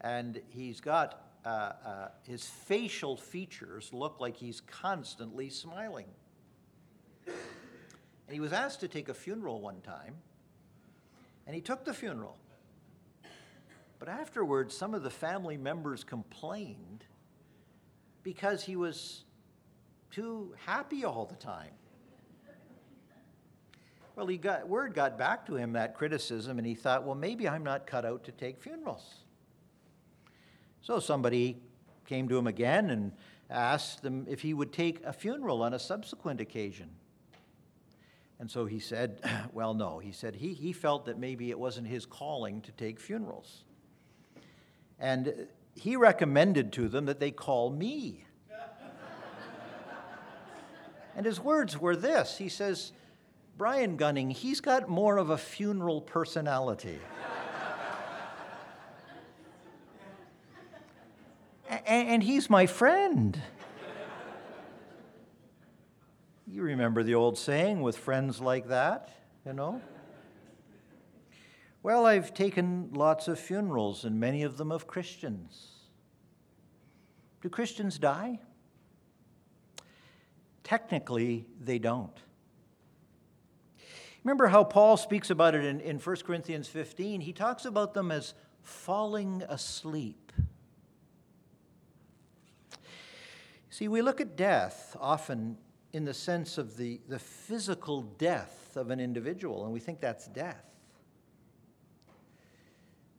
And 0.01 0.41
he's 0.51 0.81
got 0.81 1.30
Uh, 1.45 1.49
uh, 1.49 2.09
his 2.27 2.45
facial 2.45 3.17
features 3.17 3.91
look 3.93 4.21
like 4.21 4.37
he's 4.37 4.61
constantly 4.61 5.49
smiling. 5.49 6.07
And 7.27 8.35
he 8.35 8.41
was 8.41 8.53
asked 8.53 8.81
to 8.81 8.89
take 8.89 9.09
a 9.09 9.15
funeral 9.15 9.61
one 9.61 9.81
time, 9.81 10.15
and 11.47 11.55
he 11.55 11.61
took 11.61 11.85
the 11.85 11.95
funeral. 11.95 12.37
But 13.99 14.09
afterwards, 14.09 14.77
some 14.77 14.95
of 14.95 15.03
the 15.03 15.11
family 15.11 15.57
members 15.57 16.05
complained 16.05 17.05
because 18.23 18.63
he 18.63 18.77
was 18.77 19.25
too 20.11 20.55
happy 20.65 21.05
all 21.05 21.27
the 21.27 21.37
time. 21.37 21.73
Well, 24.17 24.27
he 24.27 24.37
got, 24.37 24.69
word 24.69 24.95
got 24.95 25.17
back 25.17 25.47
to 25.47 25.57
him, 25.57 25.73
that 25.73 25.95
criticism, 25.95 26.59
and 26.59 26.67
he 26.67 26.75
thought, 26.75 27.05
well, 27.05 27.15
maybe 27.15 27.49
I'm 27.49 27.65
not 27.65 27.87
cut 27.87 28.05
out 28.05 28.25
to 28.25 28.33
take 28.33 28.61
funerals. 28.61 29.25
So 30.83 30.99
somebody 30.99 31.61
came 32.07 32.29
to 32.29 32.39
him 32.39 32.47
again 32.47 32.91
and 32.91 33.13
asked 33.49 34.05
him 34.05 34.27
if 34.29 34.41
he 34.43 34.55
would 34.55 34.73
take 34.73 35.05
a 35.05 35.13
funeral 35.13 35.63
on 35.63 35.75
a 35.75 35.79
subsequent 35.79 36.41
occasion. 36.41 36.91
And 38.39 38.51
so 38.51 38.65
he 38.65 38.79
said, 38.79 39.21
well, 39.53 39.75
no. 39.75 39.99
He 39.99 40.13
said 40.13 40.35
he, 40.35 40.55
he 40.55 40.73
felt 40.73 41.05
that 41.07 41.19
maybe 41.19 41.51
it 41.51 41.59
wasn't 41.59 41.87
his 41.87 42.07
calling 42.07 42.63
to 42.63 42.73
take 42.73 42.99
funerals. 42.99 43.65
And 44.99 45.47
he 45.75 45.97
recommended 45.97 46.73
to 46.75 46.89
them 46.89 47.07
that 47.07 47.21
they 47.21 47.31
call 47.31 47.71
me. 47.71 48.25
And 51.17 51.27
his 51.27 51.41
words 51.41 51.77
were 51.79 51.97
this 51.97 52.39
He 52.39 52.49
says, 52.49 52.93
Brian 53.59 53.97
Gunning, 53.97 54.31
he's 54.31 54.61
got 54.61 54.89
more 54.89 55.19
of 55.19 55.29
a 55.29 55.37
funeral 55.37 56.01
personality. 56.01 56.99
And, 61.91 62.23
he's 62.23 62.49
my 62.49 62.67
friend. 62.67 63.41
You 66.47 66.63
remember 66.63 67.03
the 67.03 67.15
old 67.15 67.39
saying 67.39 67.81
with 67.81 67.97
friends 67.97 68.41
like 68.41 68.69
that, 68.69 69.09
you 69.47 69.53
know? 69.53 69.81
Well, 71.83 72.07
I've 72.07 72.35
taken 72.35 72.91
lots 72.93 73.29
of 73.29 73.39
funerals, 73.39 74.05
and 74.05 74.21
many 74.21 74.43
of 74.43 74.57
them 74.57 74.71
of 74.71 74.87
Christians. 74.87 75.71
Do 77.41 77.49
Christians 77.49 77.99
die? 77.99 78.41
Technically, 80.63 81.47
they 81.61 81.79
don't. 81.79 82.17
Remember 84.25 84.49
how 84.49 84.65
Paul 84.65 84.97
speaks 84.97 85.31
about 85.31 85.55
it 85.55 85.65
in, 85.65 85.81
in 85.81 85.99
1 85.99 86.17
Corinthians 86.17 86.69
15? 86.69 87.23
He 87.23 87.33
talks 87.33 87.65
about 87.65 87.95
them 87.95 88.11
as 88.11 88.35
falling 88.63 89.43
asleep. 89.49 90.20
See, 93.81 93.89
we 93.89 94.03
look 94.03 94.21
at 94.21 94.37
death 94.37 94.95
often 95.01 95.57
in 95.95 96.05
the 96.05 96.13
sense 96.13 96.59
of 96.59 96.77
the, 96.77 97.01
the 97.09 97.19
physical 97.19 98.03
death 98.03 98.77
of 98.77 98.91
an 98.91 99.01
individual, 99.01 99.65
and 99.65 99.73
we 99.73 99.81
think 99.81 100.03
that's 100.03 100.27
death. 100.27 100.67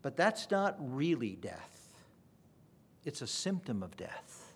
But 0.04 0.16
that's 0.16 0.52
not 0.52 0.76
really 0.78 1.36
death, 1.36 1.96
it's 3.06 3.24
a 3.24 3.28
symptom 3.28 3.82
of 3.82 3.98
death. 3.98 4.54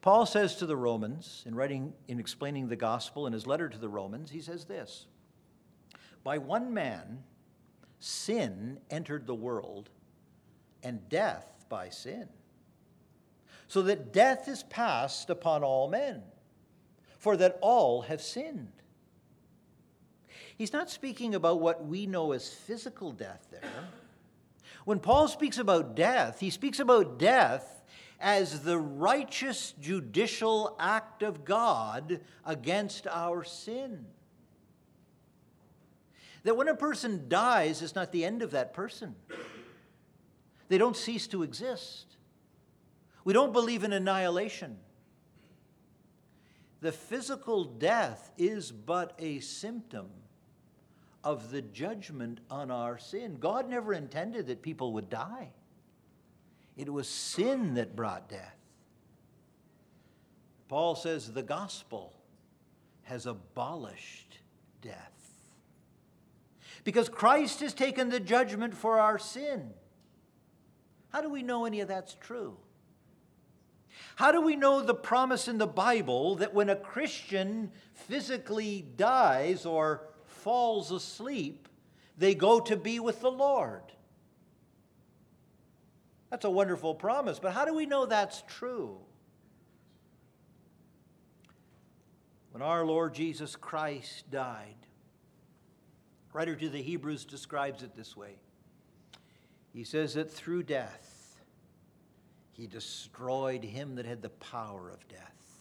Paul 0.00 0.24
says 0.24 0.56
to 0.56 0.64
the 0.64 0.74
Romans, 0.74 1.42
in 1.44 1.54
writing, 1.54 1.92
in 2.08 2.18
explaining 2.18 2.68
the 2.68 2.76
gospel 2.76 3.26
in 3.26 3.34
his 3.34 3.46
letter 3.46 3.68
to 3.68 3.76
the 3.76 3.90
Romans, 3.90 4.30
he 4.30 4.40
says 4.40 4.64
this 4.64 5.04
By 6.24 6.38
one 6.38 6.72
man, 6.72 7.24
sin 8.00 8.80
entered 8.88 9.26
the 9.26 9.34
world, 9.34 9.90
and 10.82 11.06
death 11.10 11.66
by 11.68 11.90
sin. 11.90 12.30
So 13.72 13.80
that 13.80 14.12
death 14.12 14.48
is 14.48 14.64
passed 14.64 15.30
upon 15.30 15.64
all 15.64 15.88
men, 15.88 16.20
for 17.16 17.38
that 17.38 17.56
all 17.62 18.02
have 18.02 18.20
sinned. 18.20 18.68
He's 20.58 20.74
not 20.74 20.90
speaking 20.90 21.34
about 21.34 21.58
what 21.58 21.86
we 21.86 22.04
know 22.04 22.32
as 22.32 22.52
physical 22.52 23.12
death 23.12 23.46
there. 23.50 23.62
When 24.84 24.98
Paul 24.98 25.26
speaks 25.26 25.56
about 25.56 25.96
death, 25.96 26.38
he 26.38 26.50
speaks 26.50 26.80
about 26.80 27.18
death 27.18 27.82
as 28.20 28.60
the 28.60 28.76
righteous 28.76 29.72
judicial 29.80 30.76
act 30.78 31.22
of 31.22 31.46
God 31.46 32.20
against 32.44 33.06
our 33.06 33.42
sin. 33.42 34.04
That 36.42 36.58
when 36.58 36.68
a 36.68 36.74
person 36.74 37.24
dies, 37.30 37.80
it's 37.80 37.94
not 37.94 38.12
the 38.12 38.26
end 38.26 38.42
of 38.42 38.50
that 38.50 38.74
person. 38.74 39.14
They 40.68 40.76
don't 40.76 40.94
cease 40.94 41.26
to 41.28 41.42
exist. 41.42 42.11
We 43.24 43.32
don't 43.32 43.52
believe 43.52 43.84
in 43.84 43.92
annihilation. 43.92 44.78
The 46.80 46.92
physical 46.92 47.64
death 47.64 48.32
is 48.36 48.72
but 48.72 49.14
a 49.18 49.38
symptom 49.40 50.08
of 51.22 51.50
the 51.50 51.62
judgment 51.62 52.40
on 52.50 52.70
our 52.70 52.98
sin. 52.98 53.36
God 53.38 53.68
never 53.68 53.94
intended 53.94 54.48
that 54.48 54.62
people 54.62 54.92
would 54.94 55.08
die. 55.08 55.50
It 56.76 56.92
was 56.92 57.08
sin 57.08 57.74
that 57.74 57.94
brought 57.94 58.28
death. 58.28 58.56
Paul 60.68 60.94
says 60.96 61.32
the 61.32 61.42
gospel 61.42 62.14
has 63.02 63.26
abolished 63.26 64.38
death. 64.80 65.12
Because 66.82 67.08
Christ 67.08 67.60
has 67.60 67.74
taken 67.74 68.08
the 68.08 68.18
judgment 68.18 68.74
for 68.74 68.98
our 68.98 69.18
sin. 69.18 69.70
How 71.10 71.20
do 71.20 71.28
we 71.28 71.42
know 71.42 71.64
any 71.66 71.80
of 71.80 71.88
that's 71.88 72.16
true? 72.20 72.56
How 74.16 74.32
do 74.32 74.40
we 74.40 74.56
know 74.56 74.82
the 74.82 74.94
promise 74.94 75.48
in 75.48 75.58
the 75.58 75.66
Bible 75.66 76.36
that 76.36 76.54
when 76.54 76.68
a 76.68 76.76
Christian 76.76 77.72
physically 77.94 78.86
dies 78.96 79.64
or 79.64 80.02
falls 80.26 80.90
asleep, 80.90 81.68
they 82.18 82.34
go 82.34 82.60
to 82.60 82.76
be 82.76 83.00
with 83.00 83.20
the 83.20 83.30
Lord? 83.30 83.82
That's 86.30 86.44
a 86.44 86.50
wonderful 86.50 86.94
promise, 86.94 87.38
but 87.38 87.52
how 87.52 87.64
do 87.64 87.74
we 87.74 87.86
know 87.86 88.06
that's 88.06 88.42
true? 88.48 88.98
When 92.52 92.62
our 92.62 92.84
Lord 92.84 93.14
Jesus 93.14 93.56
Christ 93.56 94.30
died, 94.30 94.76
writer 96.32 96.54
to 96.54 96.68
the 96.68 96.82
Hebrews 96.82 97.24
describes 97.24 97.82
it 97.82 97.96
this 97.96 98.16
way. 98.16 98.36
He 99.72 99.84
says 99.84 100.14
that 100.14 100.30
through 100.30 100.64
death, 100.64 101.11
he 102.62 102.68
destroyed 102.68 103.64
him 103.64 103.96
that 103.96 104.06
had 104.06 104.22
the 104.22 104.28
power 104.28 104.88
of 104.88 105.08
death, 105.08 105.58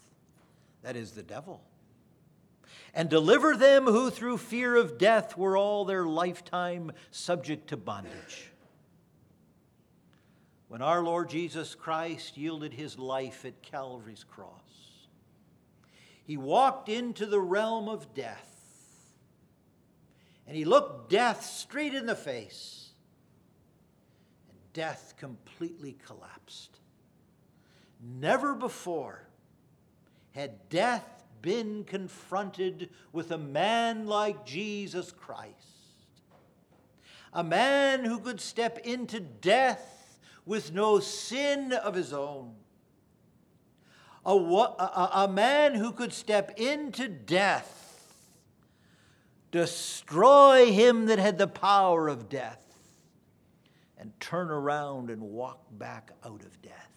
that 0.84 0.96
is, 0.96 1.14
the 1.14 1.24
devil, 1.24 1.60
and 2.94 3.10
delivered 3.10 3.58
them 3.58 3.86
who 3.86 4.12
through 4.12 4.38
fear 4.38 4.76
of 4.76 5.00
death 5.00 5.36
were 5.36 5.58
all 5.58 5.84
their 5.84 6.06
lifetime 6.06 6.92
subject 7.10 7.70
to 7.70 7.76
bondage. 7.76 8.52
When 10.68 10.84
our 10.84 11.04
Lord 11.04 11.30
Jesus 11.32 11.74
Christ 11.74 12.38
yielded 12.38 12.72
his 12.72 13.00
life 13.00 13.46
at 13.46 13.64
Calvary's 13.64 14.24
cross, 14.24 15.08
he 16.24 16.38
walked 16.38 16.88
into 16.88 17.26
the 17.26 17.42
realm 17.42 17.90
of 17.90 18.14
death 18.14 18.48
and 20.46 20.56
he 20.56 20.66
looked 20.66 21.10
death 21.10 21.44
straight 21.44 21.96
in 21.96 22.06
the 22.06 22.16
face, 22.16 22.92
and 24.50 24.60
death 24.74 25.16
completely 25.18 25.98
collapsed. 26.06 26.81
Never 28.02 28.56
before 28.56 29.28
had 30.32 30.70
death 30.70 31.06
been 31.42 31.84
confronted 31.84 32.90
with 33.12 33.32
a 33.32 33.38
man 33.38 34.08
like 34.08 34.46
Jesus 34.46 35.12
Christ, 35.12 35.56
a 37.32 37.44
man 37.44 38.04
who 38.04 38.20
could 38.20 38.42
step 38.42 38.80
into 38.80 39.20
death 39.20 40.20
with 40.46 40.74
no 40.74 41.00
sin 41.00 41.74
of 41.74 41.94
his 41.94 42.12
own. 42.12 42.56
A, 44.26 44.36
a, 44.36 45.10
a, 45.14 45.28
man 45.28 45.74
who 45.74 45.92
could 45.92 46.14
step 46.14 46.60
into 46.60 47.08
death 47.08 47.82
destroy 49.52 50.72
him 50.72 51.08
that 51.08 51.18
had 51.18 51.38
the 51.38 51.48
power 51.48 52.08
of 52.08 52.30
death, 52.30 52.64
and 53.98 54.12
turn 54.20 54.50
around 54.50 55.10
and 55.10 55.22
walk 55.22 55.66
back 55.72 56.12
out 56.24 56.44
of 56.44 56.62
death. 56.62 56.91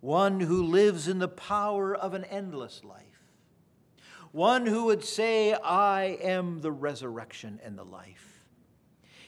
One 0.00 0.40
who 0.40 0.62
lives 0.62 1.08
in 1.08 1.18
the 1.18 1.28
power 1.28 1.94
of 1.94 2.14
an 2.14 2.24
endless 2.24 2.82
life. 2.84 3.04
One 4.32 4.66
who 4.66 4.84
would 4.84 5.04
say, 5.04 5.54
I 5.54 6.18
am 6.22 6.60
the 6.60 6.72
resurrection 6.72 7.60
and 7.64 7.76
the 7.76 7.84
life. 7.84 8.44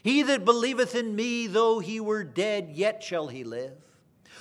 He 0.02 0.22
that 0.22 0.44
believeth 0.44 0.94
in 0.94 1.14
me, 1.14 1.46
though 1.46 1.78
he 1.78 2.00
were 2.00 2.24
dead, 2.24 2.70
yet 2.72 3.02
shall 3.02 3.28
he 3.28 3.44
live. 3.44 3.76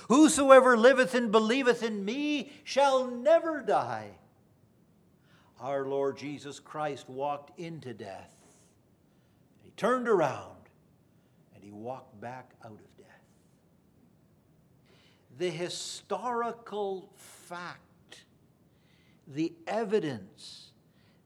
Whosoever 0.08 0.76
liveth 0.76 1.14
and 1.14 1.30
believeth 1.30 1.82
in 1.82 2.04
me 2.04 2.52
shall 2.64 3.06
never 3.06 3.60
die 3.60 4.12
our 5.62 5.86
Lord 5.86 6.18
Jesus 6.18 6.58
Christ 6.58 7.08
walked 7.08 7.58
into 7.58 7.94
death. 7.94 8.34
He 9.62 9.70
turned 9.70 10.08
around 10.08 10.56
and 11.54 11.62
he 11.62 11.70
walked 11.70 12.20
back 12.20 12.50
out 12.64 12.72
of. 12.72 12.91
The 15.38 15.50
historical 15.50 17.08
fact, 17.16 18.24
the 19.26 19.52
evidence, 19.66 20.72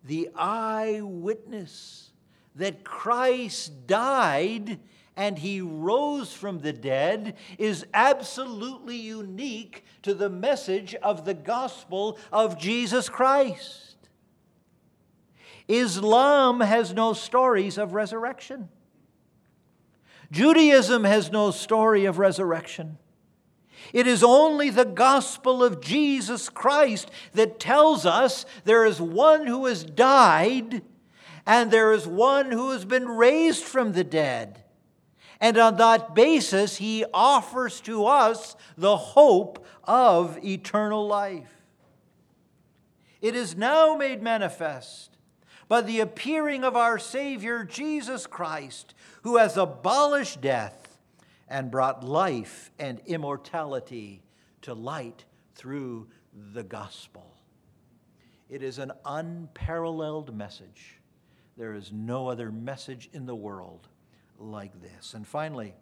the 0.04 0.30
eyewitness 0.34 2.10
that 2.54 2.84
Christ 2.84 3.86
died 3.86 4.78
and 5.16 5.38
he 5.38 5.60
rose 5.60 6.32
from 6.32 6.60
the 6.60 6.72
dead 6.72 7.36
is 7.58 7.86
absolutely 7.94 8.96
unique 8.96 9.84
to 10.02 10.14
the 10.14 10.28
message 10.28 10.94
of 10.96 11.24
the 11.24 11.34
gospel 11.34 12.18
of 12.30 12.58
Jesus 12.58 13.08
Christ. 13.08 13.96
Islam 15.68 16.60
has 16.60 16.92
no 16.92 17.12
stories 17.12 17.78
of 17.78 17.94
resurrection. 17.94 18.68
Judaism 20.30 21.04
has 21.04 21.30
no 21.32 21.50
story 21.50 22.04
of 22.04 22.18
resurrection. 22.18 22.98
It 23.92 24.06
is 24.06 24.22
only 24.22 24.70
the 24.70 24.84
gospel 24.84 25.62
of 25.62 25.80
Jesus 25.80 26.48
Christ 26.48 27.10
that 27.32 27.60
tells 27.60 28.06
us 28.06 28.46
there 28.64 28.84
is 28.84 29.00
one 29.00 29.46
who 29.46 29.66
has 29.66 29.84
died 29.84 30.82
and 31.46 31.70
there 31.70 31.92
is 31.92 32.06
one 32.06 32.50
who 32.50 32.70
has 32.72 32.84
been 32.84 33.08
raised 33.08 33.64
from 33.64 33.92
the 33.92 34.04
dead. 34.04 34.64
And 35.40 35.58
on 35.58 35.76
that 35.76 36.14
basis, 36.14 36.78
he 36.78 37.04
offers 37.12 37.80
to 37.82 38.06
us 38.06 38.56
the 38.76 38.96
hope 38.96 39.64
of 39.84 40.42
eternal 40.44 41.06
life. 41.06 41.52
It 43.20 43.34
is 43.34 43.56
now 43.56 43.96
made 43.96 44.22
manifest 44.22 45.16
by 45.68 45.82
the 45.82 46.00
appearing 46.00 46.64
of 46.64 46.76
our 46.76 46.98
Savior 46.98 47.64
Jesus 47.64 48.26
Christ, 48.26 48.94
who 49.22 49.36
has 49.36 49.56
abolished 49.56 50.40
death 50.40 50.85
and 51.48 51.70
brought 51.70 52.02
life 52.02 52.70
and 52.78 53.00
immortality 53.06 54.22
to 54.62 54.74
light 54.74 55.24
through 55.54 56.08
the 56.52 56.62
gospel. 56.62 57.34
It 58.48 58.62
is 58.62 58.78
an 58.78 58.92
unparalleled 59.04 60.34
message. 60.34 61.00
There 61.56 61.74
is 61.74 61.92
no 61.92 62.28
other 62.28 62.50
message 62.50 63.08
in 63.12 63.26
the 63.26 63.34
world 63.34 63.88
like 64.38 64.80
this. 64.82 65.14
And 65.14 65.26
finally, 65.26 65.74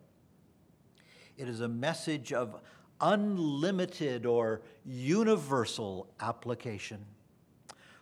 it 1.37 1.49
is 1.49 1.61
a 1.61 1.69
message 1.69 2.33
of 2.33 2.61
unlimited 3.01 4.25
or 4.25 4.63
universal 4.85 6.09
application. 6.21 7.05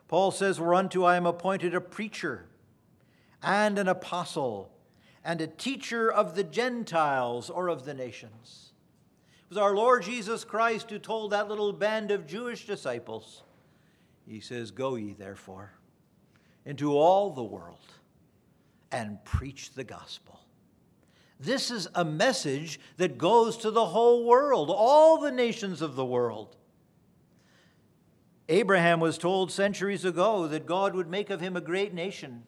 Paul 0.09 0.31
says, 0.31 0.61
Whereunto 0.61 1.05
I 1.05 1.17
am 1.17 1.27
appointed 1.27 1.75
a 1.75 1.81
preacher 1.81 2.47
and 3.43 3.79
an 3.79 3.89
apostle 3.89 4.72
and 5.25 5.41
a 5.41 5.47
teacher 5.47 6.11
of 6.11 6.35
the 6.35 6.45
Gentiles 6.45 7.51
or 7.51 7.69
of 7.69 7.85
the 7.85 7.95
nations. 7.95 8.73
It 9.45 9.49
was 9.51 9.59
our 9.59 9.75
Lord 9.75 10.03
Jesus 10.03 10.45
Christ 10.45 10.91
who 10.91 10.99
told 10.99 11.31
that 11.31 11.49
little 11.49 11.73
band 11.73 12.11
of 12.11 12.27
Jewish 12.27 12.67
disciples, 12.67 13.43
He 14.27 14.41
says, 14.41 14.71
Go 14.71 14.97
ye 14.97 15.13
therefore 15.13 15.73
into 16.65 16.97
all 16.97 17.31
the 17.31 17.43
world 17.43 17.85
and 18.91 19.23
preach 19.25 19.73
the 19.73 19.85
gospel. 19.85 20.41
This 21.41 21.73
is 21.73 21.89
a 21.95 22.05
message 22.05 22.79
that 22.99 23.19
goes 23.19 23.57
to 23.59 23.71
the 23.71 23.87
whole 23.87 24.25
world, 24.25 24.71
all 24.71 25.19
the 25.19 25.33
nations 25.33 25.83
of 25.83 25.97
the 25.97 26.05
world. 26.05 26.57
Abraham 28.49 29.01
was 29.01 29.19
told 29.19 29.51
centuries 29.51 30.05
ago 30.05 30.47
that 30.47 30.67
God 30.67 30.95
would 30.95 31.09
make 31.09 31.31
of 31.31 31.41
him 31.41 31.57
a 31.57 31.61
great 31.61 31.95
nation. 31.95 32.45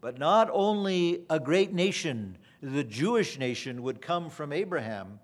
But 0.00 0.18
not 0.18 0.48
only 0.52 1.24
a 1.28 1.38
great 1.38 1.72
nation, 1.72 2.38
the 2.62 2.84
Jewish 2.84 3.38
nation 3.38 3.82
would 3.82 4.00
come 4.00 4.30
from 4.30 4.52
Abraham, 4.52 5.20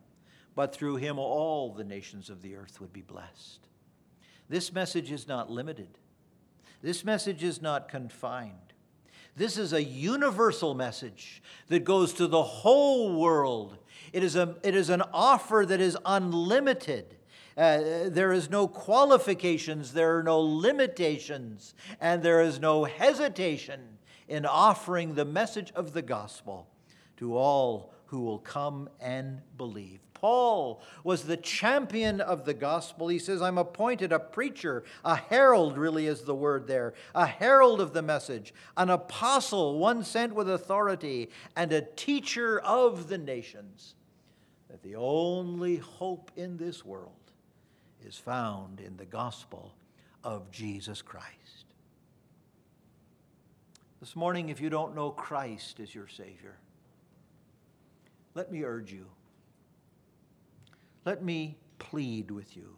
but 0.54 0.74
through 0.74 0.96
him 0.96 1.18
all 1.18 1.72
the 1.72 1.84
nations 1.84 2.28
of 2.28 2.42
the 2.42 2.56
earth 2.56 2.80
would 2.80 2.92
be 2.92 3.02
blessed. 3.02 3.60
This 4.48 4.72
message 4.72 5.10
is 5.10 5.26
not 5.26 5.50
limited, 5.50 5.98
this 6.82 7.04
message 7.04 7.42
is 7.42 7.62
not 7.62 7.88
confined. 7.88 8.52
This 9.34 9.58
is 9.58 9.74
a 9.74 9.84
universal 9.84 10.72
message 10.72 11.42
that 11.68 11.84
goes 11.84 12.14
to 12.14 12.26
the 12.26 12.42
whole 12.42 13.20
world. 13.20 13.76
It 14.14 14.24
is, 14.24 14.34
a, 14.34 14.56
it 14.62 14.74
is 14.74 14.88
an 14.88 15.02
offer 15.12 15.66
that 15.66 15.78
is 15.78 15.94
unlimited. 16.06 17.16
Uh, 17.54 18.08
there 18.08 18.32
is 18.32 18.48
no 18.48 18.66
qualifications, 18.66 19.92
there 19.92 20.16
are 20.16 20.22
no 20.22 20.40
limitations, 20.40 21.74
and 22.00 22.22
there 22.22 22.40
is 22.40 22.58
no 22.58 22.84
hesitation 22.84 23.95
in 24.28 24.44
offering 24.44 25.14
the 25.14 25.24
message 25.24 25.72
of 25.74 25.92
the 25.92 26.02
gospel 26.02 26.68
to 27.16 27.36
all 27.36 27.92
who 28.06 28.20
will 28.20 28.38
come 28.38 28.88
and 29.00 29.40
believe. 29.56 30.00
Paul 30.14 30.80
was 31.04 31.24
the 31.24 31.36
champion 31.36 32.22
of 32.22 32.46
the 32.46 32.54
gospel. 32.54 33.08
He 33.08 33.18
says, 33.18 33.42
I'm 33.42 33.58
appointed 33.58 34.12
a 34.12 34.18
preacher, 34.18 34.82
a 35.04 35.16
herald, 35.16 35.76
really 35.76 36.06
is 36.06 36.22
the 36.22 36.34
word 36.34 36.66
there, 36.66 36.94
a 37.14 37.26
herald 37.26 37.80
of 37.80 37.92
the 37.92 38.02
message, 38.02 38.54
an 38.76 38.88
apostle, 38.88 39.78
one 39.78 40.02
sent 40.02 40.34
with 40.34 40.48
authority, 40.48 41.28
and 41.54 41.70
a 41.70 41.82
teacher 41.82 42.60
of 42.60 43.08
the 43.08 43.18
nations. 43.18 43.94
That 44.70 44.82
the 44.82 44.96
only 44.96 45.76
hope 45.76 46.30
in 46.34 46.56
this 46.56 46.84
world 46.84 47.12
is 48.04 48.16
found 48.16 48.80
in 48.80 48.96
the 48.96 49.04
gospel 49.04 49.74
of 50.24 50.50
Jesus 50.50 51.02
Christ. 51.02 51.45
This 54.00 54.14
morning, 54.14 54.50
if 54.50 54.60
you 54.60 54.68
don't 54.68 54.94
know 54.94 55.10
Christ 55.10 55.80
as 55.80 55.94
your 55.94 56.08
Savior, 56.08 56.58
let 58.34 58.52
me 58.52 58.62
urge 58.62 58.92
you. 58.92 59.06
Let 61.06 61.24
me 61.24 61.56
plead 61.78 62.30
with 62.30 62.56
you. 62.56 62.76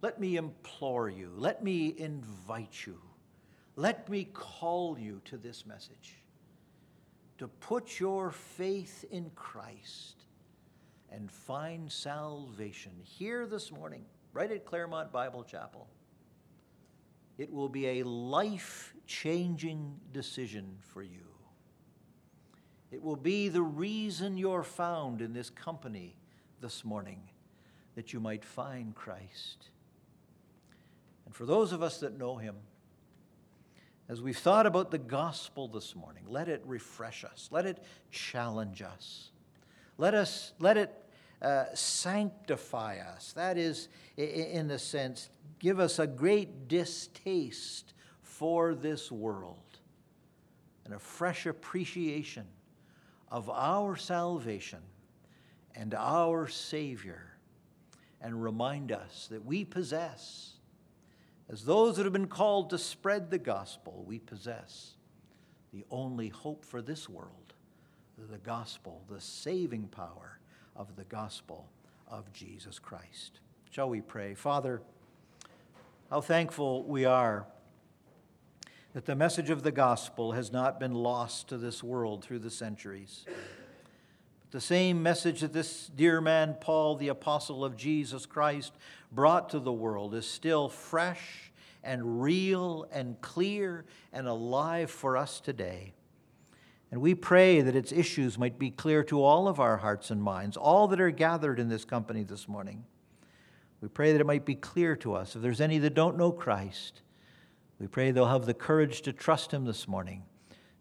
Let 0.00 0.18
me 0.18 0.36
implore 0.36 1.10
you. 1.10 1.30
Let 1.36 1.62
me 1.62 1.94
invite 1.98 2.86
you. 2.86 2.98
Let 3.76 4.08
me 4.08 4.28
call 4.32 4.98
you 4.98 5.20
to 5.26 5.36
this 5.36 5.66
message 5.66 6.14
to 7.38 7.48
put 7.48 8.00
your 8.00 8.30
faith 8.30 9.04
in 9.10 9.30
Christ 9.34 10.24
and 11.12 11.30
find 11.30 11.92
salvation 11.92 12.92
here 13.02 13.46
this 13.46 13.70
morning, 13.70 14.04
right 14.32 14.50
at 14.50 14.64
Claremont 14.64 15.12
Bible 15.12 15.44
Chapel. 15.44 15.86
It 17.38 17.52
will 17.52 17.68
be 17.68 18.00
a 18.00 18.02
life 18.02 18.94
changing 19.06 20.00
decision 20.12 20.76
for 20.80 21.02
you. 21.02 21.26
It 22.90 23.02
will 23.02 23.16
be 23.16 23.48
the 23.48 23.62
reason 23.62 24.38
you're 24.38 24.62
found 24.62 25.20
in 25.20 25.32
this 25.32 25.50
company 25.50 26.16
this 26.60 26.84
morning, 26.84 27.20
that 27.94 28.12
you 28.12 28.20
might 28.20 28.44
find 28.44 28.94
Christ. 28.94 29.70
And 31.26 31.34
for 31.34 31.44
those 31.44 31.72
of 31.72 31.82
us 31.82 31.98
that 32.00 32.16
know 32.16 32.36
him, 32.36 32.56
as 34.08 34.22
we've 34.22 34.38
thought 34.38 34.66
about 34.66 34.90
the 34.90 34.98
gospel 34.98 35.66
this 35.66 35.96
morning, 35.96 36.22
let 36.28 36.48
it 36.48 36.62
refresh 36.64 37.24
us, 37.24 37.48
let 37.50 37.66
it 37.66 37.82
challenge 38.10 38.80
us. 38.80 39.30
Let 39.98 40.14
us 40.14 40.52
let 40.58 40.76
it 40.76 40.94
uh, 41.42 41.64
sanctify 41.74 42.98
us. 42.98 43.32
That 43.32 43.58
is, 43.58 43.88
in 44.16 44.68
the 44.68 44.78
sense, 44.78 45.28
give 45.58 45.80
us 45.80 45.98
a 45.98 46.06
great 46.06 46.68
distaste 46.68 47.94
for 48.22 48.74
this 48.74 49.10
world 49.10 49.56
and 50.84 50.94
a 50.94 50.98
fresh 50.98 51.46
appreciation 51.46 52.46
of 53.30 53.50
our 53.50 53.96
salvation 53.96 54.80
and 55.74 55.94
our 55.94 56.48
Savior, 56.48 57.32
and 58.22 58.42
remind 58.42 58.92
us 58.92 59.28
that 59.30 59.44
we 59.44 59.64
possess, 59.64 60.54
as 61.50 61.64
those 61.64 61.96
that 61.96 62.04
have 62.04 62.12
been 62.12 62.28
called 62.28 62.70
to 62.70 62.78
spread 62.78 63.30
the 63.30 63.38
gospel, 63.38 64.04
we 64.06 64.18
possess 64.18 64.94
the 65.74 65.84
only 65.90 66.28
hope 66.28 66.64
for 66.64 66.80
this 66.80 67.08
world 67.08 67.52
the 68.30 68.38
gospel, 68.38 69.02
the 69.10 69.20
saving 69.20 69.86
power 69.88 70.38
of 70.74 70.96
the 70.96 71.04
gospel 71.04 71.68
of 72.08 72.32
Jesus 72.32 72.78
Christ. 72.78 73.40
Shall 73.70 73.90
we 73.90 74.00
pray? 74.00 74.34
Father, 74.34 74.80
how 76.10 76.20
thankful 76.20 76.84
we 76.84 77.04
are 77.04 77.46
that 78.96 79.04
the 79.04 79.14
message 79.14 79.50
of 79.50 79.62
the 79.62 79.72
gospel 79.72 80.32
has 80.32 80.50
not 80.50 80.80
been 80.80 80.94
lost 80.94 81.48
to 81.48 81.58
this 81.58 81.82
world 81.82 82.24
through 82.24 82.38
the 82.38 82.50
centuries. 82.50 83.26
But 83.26 84.52
the 84.52 84.60
same 84.60 85.02
message 85.02 85.42
that 85.42 85.52
this 85.52 85.90
dear 85.94 86.20
man, 86.22 86.56
Paul, 86.60 86.96
the 86.96 87.08
apostle 87.08 87.62
of 87.62 87.76
Jesus 87.76 88.24
Christ, 88.24 88.72
brought 89.12 89.50
to 89.50 89.58
the 89.58 89.72
world 89.72 90.14
is 90.14 90.26
still 90.26 90.70
fresh 90.70 91.52
and 91.84 92.22
real 92.22 92.88
and 92.90 93.20
clear 93.20 93.84
and 94.14 94.26
alive 94.26 94.90
for 94.90 95.16
us 95.16 95.40
today. 95.40 95.92
And 96.90 97.02
we 97.02 97.14
pray 97.14 97.60
that 97.60 97.76
its 97.76 97.92
issues 97.92 98.38
might 98.38 98.58
be 98.58 98.70
clear 98.70 99.02
to 99.04 99.22
all 99.22 99.46
of 99.46 99.60
our 99.60 99.76
hearts 99.76 100.10
and 100.10 100.22
minds, 100.22 100.56
all 100.56 100.88
that 100.88 101.00
are 101.00 101.10
gathered 101.10 101.60
in 101.60 101.68
this 101.68 101.84
company 101.84 102.22
this 102.22 102.48
morning. 102.48 102.86
We 103.80 103.88
pray 103.88 104.12
that 104.12 104.20
it 104.20 104.26
might 104.26 104.44
be 104.44 104.54
clear 104.54 104.96
to 104.96 105.14
us 105.14 105.36
if 105.36 105.42
there's 105.42 105.60
any 105.60 105.78
that 105.78 105.94
don't 105.94 106.16
know 106.16 106.32
Christ 106.32 107.02
we 107.78 107.86
pray 107.86 108.10
they'll 108.10 108.26
have 108.26 108.46
the 108.46 108.54
courage 108.54 109.02
to 109.02 109.12
trust 109.12 109.52
Him 109.52 109.64
this 109.64 109.86
morning, 109.86 110.22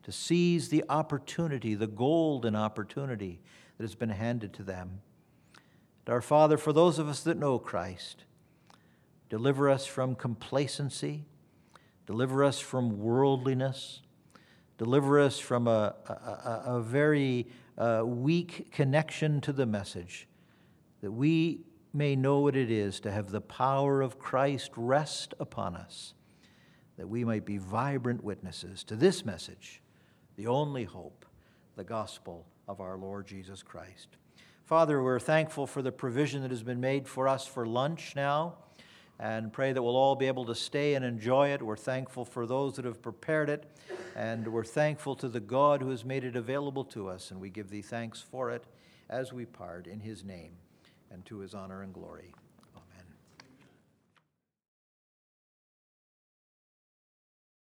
to 0.04 0.12
seize 0.12 0.70
the 0.70 0.84
opportunity, 0.88 1.76
the 1.76 1.88
golden 1.88 2.56
opportunity 2.56 3.42
that 3.78 3.84
has 3.84 3.96
been 3.96 4.10
handed 4.10 4.54
to 4.54 4.64
them. 4.64 5.02
And 6.06 6.14
our 6.14 6.22
Father, 6.22 6.58
for 6.58 6.72
those 6.72 6.98
of 6.98 7.10
us 7.10 7.22
that 7.24 7.38
know 7.38 7.60
Christ, 7.60 8.24
deliver 9.30 9.70
us 9.70 9.86
from 9.86 10.16
complacency, 10.16 11.26
deliver 12.06 12.44
us 12.44 12.60
from 12.60 13.00
worldliness, 13.00 14.02
deliver 14.78 15.20
us 15.20 15.38
from 15.38 15.68
a, 15.68 15.96
a, 16.08 16.76
a 16.78 16.82
very 16.82 17.48
uh, 17.78 18.04
weak 18.06 18.72
connection 18.72 19.42
to 19.42 19.52
the 19.52 19.66
message, 19.66 20.30
that 21.02 21.12
we 21.12 21.60
may 21.96 22.16
know 22.16 22.40
what 22.40 22.56
it 22.56 22.70
is 22.70 23.00
to 23.00 23.12
have 23.12 23.32
the 23.32 23.42
power 23.42 24.02
of 24.02 24.20
Christ 24.20 24.72
rest 24.76 25.34
upon 25.40 25.76
us 25.76 26.14
that 26.98 27.08
we 27.08 27.24
might 27.24 27.46
be 27.46 27.58
vibrant 27.58 28.24
witnesses 28.24 28.84
to 28.86 28.96
this 28.96 29.26
message, 29.26 29.82
the 30.36 30.48
only 30.48 30.86
hope, 30.86 31.26
the 31.76 31.84
gospel 31.84 32.46
of 32.68 32.80
our 32.80 32.98
Lord 32.98 33.28
Jesus 33.28 33.62
Christ. 33.64 34.18
Father, 34.64 35.04
we're 35.04 35.20
thankful 35.20 35.68
for 35.68 35.82
the 35.82 35.92
provision 35.92 36.42
that 36.42 36.52
has 36.52 36.64
been 36.64 36.80
made 36.80 37.08
for 37.08 37.28
us 37.28 37.46
for 37.46 37.66
lunch 37.66 38.16
now 38.16 38.56
and 39.20 39.54
pray 39.54 39.72
that 39.72 39.82
we'll 39.82 39.96
all 39.96 40.16
be 40.16 40.28
able 40.28 40.46
to 40.46 40.56
stay 40.56 40.96
and 40.96 41.06
enjoy 41.06 41.50
it. 41.50 41.62
We're 41.62 41.78
thankful 41.78 42.26
for 42.26 42.46
those 42.46 42.76
that 42.76 42.86
have 42.86 43.02
prepared 43.02 43.50
it, 43.50 43.66
and 44.16 44.48
we're 44.48 44.66
thankful 44.66 45.16
to 45.18 45.30
the 45.30 45.40
God 45.40 45.82
who 45.82 45.90
has 45.90 46.04
made 46.04 46.24
it 46.24 46.36
available 46.36 46.84
to 46.86 47.08
us, 47.08 47.32
and 47.32 47.40
we 47.40 47.50
give 47.50 47.70
thee 47.70 47.82
thanks 47.82 48.22
for 48.22 48.52
it 48.52 48.66
as 49.10 49.32
we 49.32 49.46
part 49.46 49.88
in 49.88 50.00
his 50.00 50.24
name 50.24 50.54
and 51.12 51.26
to 51.26 51.40
his 51.40 51.54
honor 51.54 51.82
and 51.82 51.94
glory. 51.94 52.34